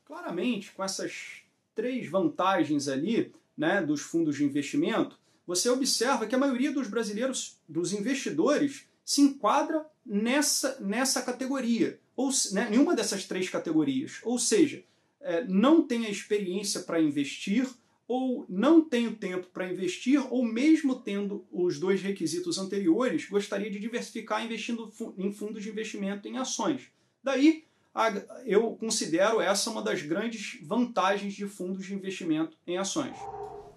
Claramente, 0.05 0.73
com 0.73 0.85
essas 0.85 1.43
três 1.75 2.09
vantagens 2.11 2.89
ali 2.89 3.33
né, 3.57 3.81
dos 3.81 4.03
fundos 4.03 4.37
de 4.37 4.45
investimento, 4.45 5.19
você 5.47 5.71
observa 5.71 6.27
que 6.27 6.35
a 6.35 6.39
maioria 6.39 6.71
dos 6.71 6.89
brasileiros, 6.89 7.59
dos 7.67 7.93
investidores, 7.95 8.87
se 9.03 9.23
enquadra 9.23 9.87
nessa, 10.05 10.79
nessa 10.81 11.23
categoria, 11.23 11.99
ou 12.15 12.31
né, 12.53 12.69
nenhuma 12.69 12.95
dessas 12.95 13.25
três 13.25 13.49
categorias. 13.49 14.21
Ou 14.25 14.39
seja, 14.39 14.85
é, 15.21 15.43
não 15.45 15.87
tem 15.87 16.05
a 16.05 16.11
experiência 16.11 16.81
para 16.81 17.01
investir, 17.01 17.67
ou 18.09 18.47
não 18.49 18.81
tem 18.81 19.07
o 19.07 19.15
tempo 19.15 19.49
para 19.53 19.71
investir, 19.71 20.19
ou 20.33 20.43
mesmo 20.43 20.99
tendo 20.99 21.47
os 21.53 21.79
dois 21.79 22.01
requisitos 22.01 22.59
anteriores, 22.59 23.29
gostaria 23.29 23.71
de 23.71 23.79
diversificar 23.79 24.43
investindo 24.43 24.91
em 25.19 25.31
fundos 25.31 25.63
de 25.63 25.69
investimento 25.69 26.27
em 26.27 26.39
ações. 26.39 26.91
Daí 27.23 27.65
eu 28.47 28.75
considero 28.77 29.41
essa 29.43 29.71
uma 29.71 29.83
das 29.83 30.01
grandes 30.01 30.59
vantagens 30.63 31.35
de 31.35 31.47
fundos 31.47 31.85
de 31.85 31.95
investimento 31.95 32.57
em 32.67 32.79
ações. 32.79 33.17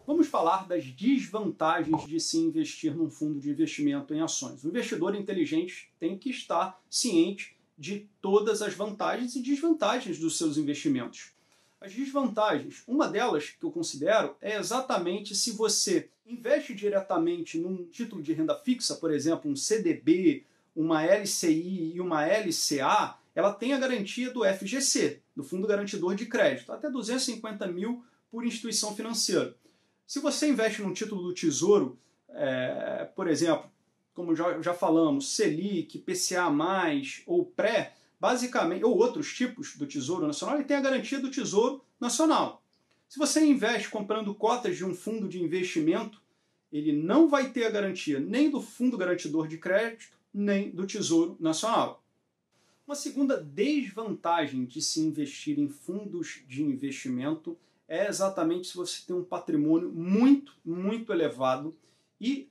Vamos 0.07 0.27
falar 0.27 0.67
das 0.67 0.85
desvantagens 0.85 2.07
de 2.07 2.19
se 2.19 2.37
investir 2.37 2.95
num 2.95 3.09
fundo 3.09 3.39
de 3.39 3.49
investimento 3.49 4.13
em 4.13 4.21
ações. 4.21 4.63
O 4.63 4.69
investidor 4.69 5.13
inteligente 5.15 5.91
tem 5.99 6.17
que 6.17 6.29
estar 6.29 6.81
ciente 6.89 7.57
de 7.77 8.07
todas 8.21 8.61
as 8.61 8.73
vantagens 8.73 9.35
e 9.35 9.41
desvantagens 9.41 10.19
dos 10.19 10.37
seus 10.37 10.57
investimentos. 10.57 11.33
As 11.81 11.91
desvantagens, 11.95 12.83
uma 12.87 13.07
delas 13.07 13.49
que 13.49 13.65
eu 13.65 13.71
considero 13.71 14.35
é 14.39 14.55
exatamente 14.55 15.33
se 15.33 15.53
você 15.53 16.09
investe 16.27 16.75
diretamente 16.75 17.57
num 17.57 17.85
título 17.85 18.21
de 18.21 18.33
renda 18.33 18.55
fixa, 18.55 18.95
por 18.95 19.11
exemplo, 19.11 19.49
um 19.49 19.55
CDB, 19.55 20.45
uma 20.75 21.03
LCI 21.03 21.93
e 21.95 21.99
uma 21.99 22.23
LCA, 22.23 23.17
ela 23.33 23.51
tem 23.51 23.73
a 23.73 23.79
garantia 23.79 24.29
do 24.29 24.45
FGC, 24.45 25.21
do 25.35 25.43
Fundo 25.43 25.65
Garantidor 25.65 26.13
de 26.13 26.27
Crédito, 26.27 26.71
até 26.71 26.87
250 26.87 27.65
mil 27.65 28.05
por 28.29 28.45
instituição 28.45 28.95
financeira. 28.95 29.55
Se 30.05 30.19
você 30.19 30.49
investe 30.49 30.83
num 30.83 30.93
título 30.93 31.23
do 31.23 31.33
Tesouro, 31.33 31.97
é, 32.29 33.09
por 33.15 33.27
exemplo, 33.27 33.67
como 34.13 34.35
já, 34.35 34.61
já 34.61 34.73
falamos, 34.75 35.35
Selic, 35.35 35.97
PCA+, 35.97 36.47
ou 37.25 37.43
pré, 37.43 37.95
basicamente, 38.21 38.85
ou 38.85 38.95
outros 38.95 39.33
tipos 39.33 39.75
do 39.75 39.87
Tesouro 39.87 40.27
Nacional, 40.27 40.57
ele 40.57 40.65
tem 40.65 40.77
a 40.77 40.81
garantia 40.81 41.19
do 41.19 41.31
Tesouro 41.31 41.83
Nacional. 41.99 42.63
Se 43.09 43.17
você 43.17 43.43
investe 43.43 43.89
comprando 43.89 44.35
cotas 44.35 44.77
de 44.77 44.85
um 44.85 44.93
fundo 44.93 45.27
de 45.27 45.41
investimento, 45.41 46.21
ele 46.71 46.93
não 46.93 47.27
vai 47.27 47.49
ter 47.49 47.65
a 47.65 47.71
garantia 47.71 48.19
nem 48.19 48.51
do 48.51 48.61
Fundo 48.61 48.95
Garantidor 48.95 49.47
de 49.47 49.57
Crédito, 49.57 50.15
nem 50.31 50.69
do 50.69 50.85
Tesouro 50.85 51.35
Nacional. 51.39 52.03
Uma 52.85 52.93
segunda 52.93 53.41
desvantagem 53.41 54.65
de 54.65 54.83
se 54.83 54.99
investir 54.99 55.57
em 55.57 55.67
fundos 55.67 56.43
de 56.47 56.61
investimento 56.61 57.57
é 57.87 58.07
exatamente 58.07 58.67
se 58.67 58.77
você 58.77 59.01
tem 59.03 59.15
um 59.15 59.23
patrimônio 59.23 59.91
muito, 59.91 60.53
muito 60.63 61.11
elevado 61.11 61.75
e 62.19 62.50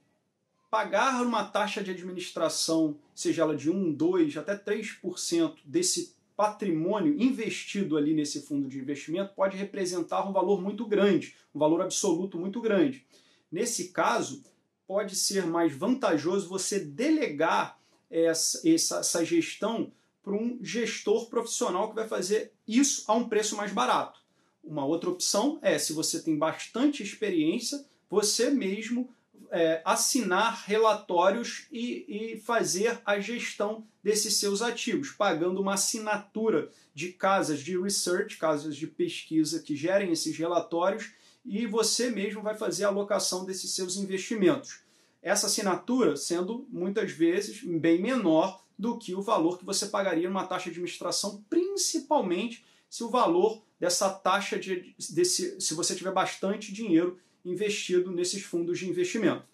pagar 0.71 1.23
uma 1.27 1.45
taxa 1.45 1.83
de 1.83 1.91
administração, 1.91 2.97
seja 3.15 3.43
ela 3.43 3.57
de 3.57 3.71
1, 3.71 3.93
2, 3.93 4.37
até 4.37 4.57
3% 4.57 5.57
desse 5.65 6.15
patrimônio 6.37 7.21
investido 7.21 7.99
ali 7.99 8.15
nesse 8.15 8.41
fundo 8.43 8.67
de 8.67 8.79
investimento 8.79 9.35
pode 9.35 9.57
representar 9.59 10.27
um 10.27 10.33
valor 10.33 10.63
muito 10.63 10.87
grande, 10.87 11.37
um 11.55 11.59
valor 11.59 11.83
absoluto 11.83 12.39
muito 12.39 12.61
grande. 12.63 13.05
Nesse 13.53 13.89
caso, 13.89 14.43
pode 14.87 15.17
ser 15.17 15.45
mais 15.45 15.75
vantajoso 15.75 16.49
você 16.49 16.79
delegar 16.79 17.79
essa, 18.11 18.67
essa, 18.67 19.01
essa 19.01 19.25
gestão 19.25 19.93
para 20.23 20.33
um 20.33 20.59
gestor 20.63 21.29
profissional 21.29 21.89
que 21.89 21.95
vai 21.95 22.09
fazer 22.09 22.53
isso 22.67 23.05
a 23.07 23.15
um 23.15 23.29
preço 23.29 23.57
mais 23.57 23.73
barato. 23.73 24.21
Uma 24.63 24.85
outra 24.85 25.11
opção 25.11 25.59
é, 25.63 25.79
se 25.79 25.93
você 25.93 26.23
tem 26.23 26.39
bastante 26.39 27.03
experiência, 27.03 27.85
você 28.09 28.51
mesmo 28.51 29.13
é, 29.51 29.83
assinar 29.85 30.65
relatórios 30.67 31.67
e, 31.73 32.35
e, 32.35 32.41
fazer 32.41 33.01
a 33.05 33.19
gestão 33.19 33.85
desses 34.03 34.37
seus 34.37 34.63
ativos, 34.63 35.11
pagando 35.11 35.61
uma 35.61 35.75
assinatura 35.75 36.71
de 36.95 37.13
casas 37.13 37.61
de 37.61 37.79
research, 37.79 38.39
casas 38.39 38.77
de 38.77 38.87
pesquisa 38.87 39.61
que 39.61 39.75
gerem 39.75 40.13
esses 40.13 40.37
relatórios, 40.37 41.13
e 41.45 41.67
você 41.67 42.11
mesmo 42.11 42.43
vai 42.43 42.57
fazer 42.57 42.85
a 42.85 42.89
alocação 42.89 43.45
desses 43.45 43.75
seus 43.75 43.97
investimentos. 43.97 44.81
Essa 45.23 45.47
assinatura 45.47 46.17
sendo 46.17 46.67
muitas 46.71 47.11
vezes 47.11 47.63
bem 47.63 48.01
menor 48.01 48.65
do 48.79 48.99
que 48.99 49.15
o 49.15 49.21
valor 49.21 49.59
que 49.59 49.65
você 49.65 49.87
pagaria 49.87 50.29
numa 50.29 50.47
taxa 50.47 50.65
de 50.65 50.71
administração, 50.71 51.45
principalmente 51.51 52.65
se 52.89 53.05
o 53.05 53.11
valor 53.11 53.63
dessa 53.79 54.11
taxa 54.11 54.59
de 54.59 54.95
desse, 55.11 55.61
se 55.61 55.75
você 55.75 55.95
tiver 55.95 56.13
bastante 56.13 56.73
dinheiro 56.73 57.19
investido 57.45 58.11
nesses 58.11 58.43
fundos 58.43 58.79
de 58.79 58.89
investimento. 58.89 59.45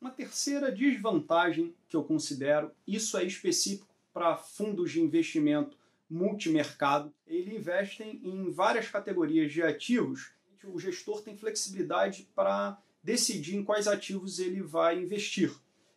Uma 0.00 0.10
terceira 0.10 0.70
desvantagem 0.70 1.74
que 1.88 1.96
eu 1.96 2.04
considero, 2.04 2.70
isso 2.86 3.16
é 3.16 3.24
específico 3.24 3.88
para 4.12 4.36
fundos 4.36 4.92
de 4.92 5.00
investimento 5.00 5.76
multimercado, 6.08 7.12
eles 7.26 7.52
investem 7.52 8.20
em 8.22 8.50
várias 8.50 8.88
categorias 8.88 9.52
de 9.52 9.62
ativos. 9.62 10.32
O 10.64 10.78
gestor 10.78 11.22
tem 11.22 11.36
flexibilidade 11.36 12.28
para 12.34 12.80
decidir 13.02 13.56
em 13.56 13.64
quais 13.64 13.86
ativos 13.86 14.38
ele 14.38 14.60
vai 14.62 14.98
investir. 14.98 15.52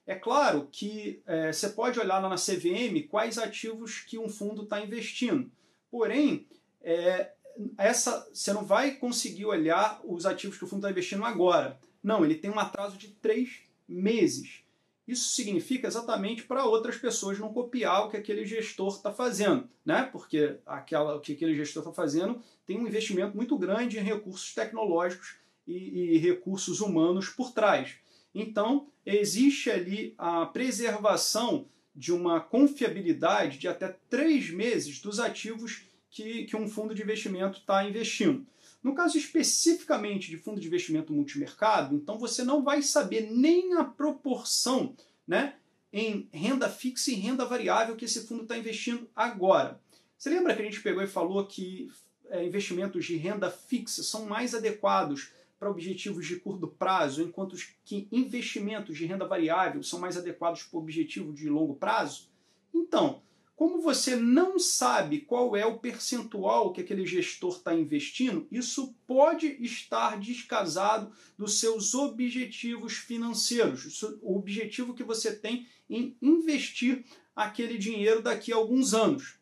É 0.05 0.15
claro 0.15 0.67
que 0.71 1.21
é, 1.25 1.51
você 1.51 1.69
pode 1.69 1.99
olhar 1.99 2.19
lá 2.19 2.29
na 2.29 2.35
CVM 2.35 3.07
quais 3.09 3.37
ativos 3.37 3.99
que 3.99 4.17
um 4.17 4.27
fundo 4.27 4.63
está 4.63 4.81
investindo. 4.81 5.51
Porém, 5.91 6.47
é, 6.81 7.31
essa 7.77 8.27
você 8.33 8.53
não 8.53 8.65
vai 8.65 8.91
conseguir 8.91 9.45
olhar 9.45 10.01
os 10.03 10.25
ativos 10.25 10.57
que 10.57 10.63
o 10.63 10.67
fundo 10.67 10.79
está 10.79 10.91
investindo 10.91 11.25
agora. 11.25 11.79
Não, 12.01 12.23
ele 12.23 12.35
tem 12.35 12.49
um 12.49 12.59
atraso 12.59 12.97
de 12.97 13.09
três 13.09 13.61
meses. 13.87 14.63
Isso 15.07 15.29
significa 15.29 15.87
exatamente 15.87 16.43
para 16.43 16.65
outras 16.65 16.95
pessoas 16.95 17.39
não 17.39 17.51
copiar 17.51 18.05
o 18.05 18.09
que 18.09 18.17
aquele 18.17 18.45
gestor 18.45 18.89
está 18.89 19.11
fazendo, 19.11 19.67
né? 19.83 20.03
Porque 20.11 20.57
aquela, 20.65 21.15
o 21.15 21.19
que 21.19 21.33
aquele 21.33 21.55
gestor 21.55 21.81
está 21.81 21.91
fazendo 21.91 22.39
tem 22.65 22.79
um 22.79 22.87
investimento 22.87 23.35
muito 23.35 23.57
grande 23.57 23.97
em 23.97 24.03
recursos 24.03 24.53
tecnológicos 24.53 25.37
e, 25.65 26.13
e 26.13 26.17
recursos 26.19 26.79
humanos 26.79 27.27
por 27.27 27.51
trás. 27.51 27.95
Então, 28.35 28.87
existe 29.03 29.71
ali 29.71 30.13
a 30.15 30.45
preservação 30.45 31.67
de 31.95 32.13
uma 32.13 32.39
confiabilidade 32.39 33.57
de 33.57 33.67
até 33.67 33.97
três 34.09 34.51
meses 34.51 35.01
dos 35.01 35.19
ativos 35.19 35.88
que, 36.09 36.45
que 36.45 36.55
um 36.55 36.67
fundo 36.67 36.93
de 36.93 37.01
investimento 37.01 37.59
está 37.59 37.87
investindo. 37.87 38.45
No 38.81 38.95
caso 38.95 39.17
especificamente 39.17 40.29
de 40.29 40.37
fundo 40.37 40.59
de 40.59 40.67
investimento 40.67 41.13
multimercado, 41.13 41.95
então 41.95 42.17
você 42.17 42.43
não 42.43 42.63
vai 42.63 42.81
saber 42.81 43.29
nem 43.29 43.73
a 43.73 43.83
proporção 43.83 44.95
né, 45.27 45.55
em 45.91 46.29
renda 46.31 46.69
fixa 46.69 47.11
e 47.11 47.15
renda 47.15 47.45
variável 47.45 47.95
que 47.95 48.05
esse 48.05 48.25
fundo 48.25 48.43
está 48.43 48.57
investindo 48.57 49.09
agora. 49.15 49.79
Você 50.17 50.29
lembra 50.29 50.55
que 50.55 50.61
a 50.61 50.65
gente 50.65 50.81
pegou 50.81 51.03
e 51.03 51.07
falou 51.07 51.45
que 51.45 51.89
é, 52.29 52.45
investimentos 52.45 53.05
de 53.05 53.15
renda 53.15 53.49
fixa 53.49 54.03
são 54.03 54.25
mais 54.25 54.55
adequados 54.55 55.31
para 55.59 55.69
objetivos 55.69 56.25
de 56.25 56.37
curto 56.37 56.67
prazo, 56.67 57.21
enquanto 57.21 57.55
que 57.83 58.07
investimentos 58.11 58.97
de 58.97 59.05
renda 59.05 59.27
variável 59.27 59.83
são 59.83 59.99
mais 59.99 60.15
adequados 60.15 60.63
para 60.63 60.79
objetivo 60.79 61.33
de 61.33 61.49
longo 61.49 61.75
prazo? 61.75 62.29
Então, 62.73 63.21
como 63.59 63.81
você 63.81 64.15
não 64.15 64.57
sabe 64.57 65.19
qual 65.19 65.53
é 65.53 65.65
o 65.65 65.79
percentual 65.79 66.71
que 66.71 66.79
aquele 66.79 67.05
gestor 67.05 67.57
está 67.57 67.75
investindo, 67.75 68.47
isso 68.49 68.95
pode 69.05 69.47
estar 69.59 70.17
descasado 70.17 71.11
dos 71.37 71.59
seus 71.59 71.93
objetivos 71.93 72.93
financeiros, 72.93 74.01
o 74.21 74.37
objetivo 74.37 74.93
que 74.93 75.03
você 75.03 75.35
tem 75.35 75.67
em 75.89 76.15
investir 76.21 77.03
aquele 77.35 77.77
dinheiro 77.77 78.21
daqui 78.21 78.53
a 78.53 78.55
alguns 78.55 78.93
anos. 78.93 79.35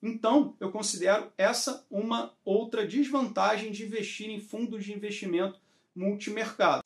Então, 0.00 0.54
eu 0.60 0.70
considero 0.70 1.32
essa 1.36 1.84
uma 1.90 2.32
outra 2.44 2.86
desvantagem 2.86 3.72
de 3.72 3.84
investir 3.84 4.30
em 4.30 4.38
fundos 4.38 4.84
de 4.84 4.92
investimento 4.92 5.58
multimercado. 5.96 6.84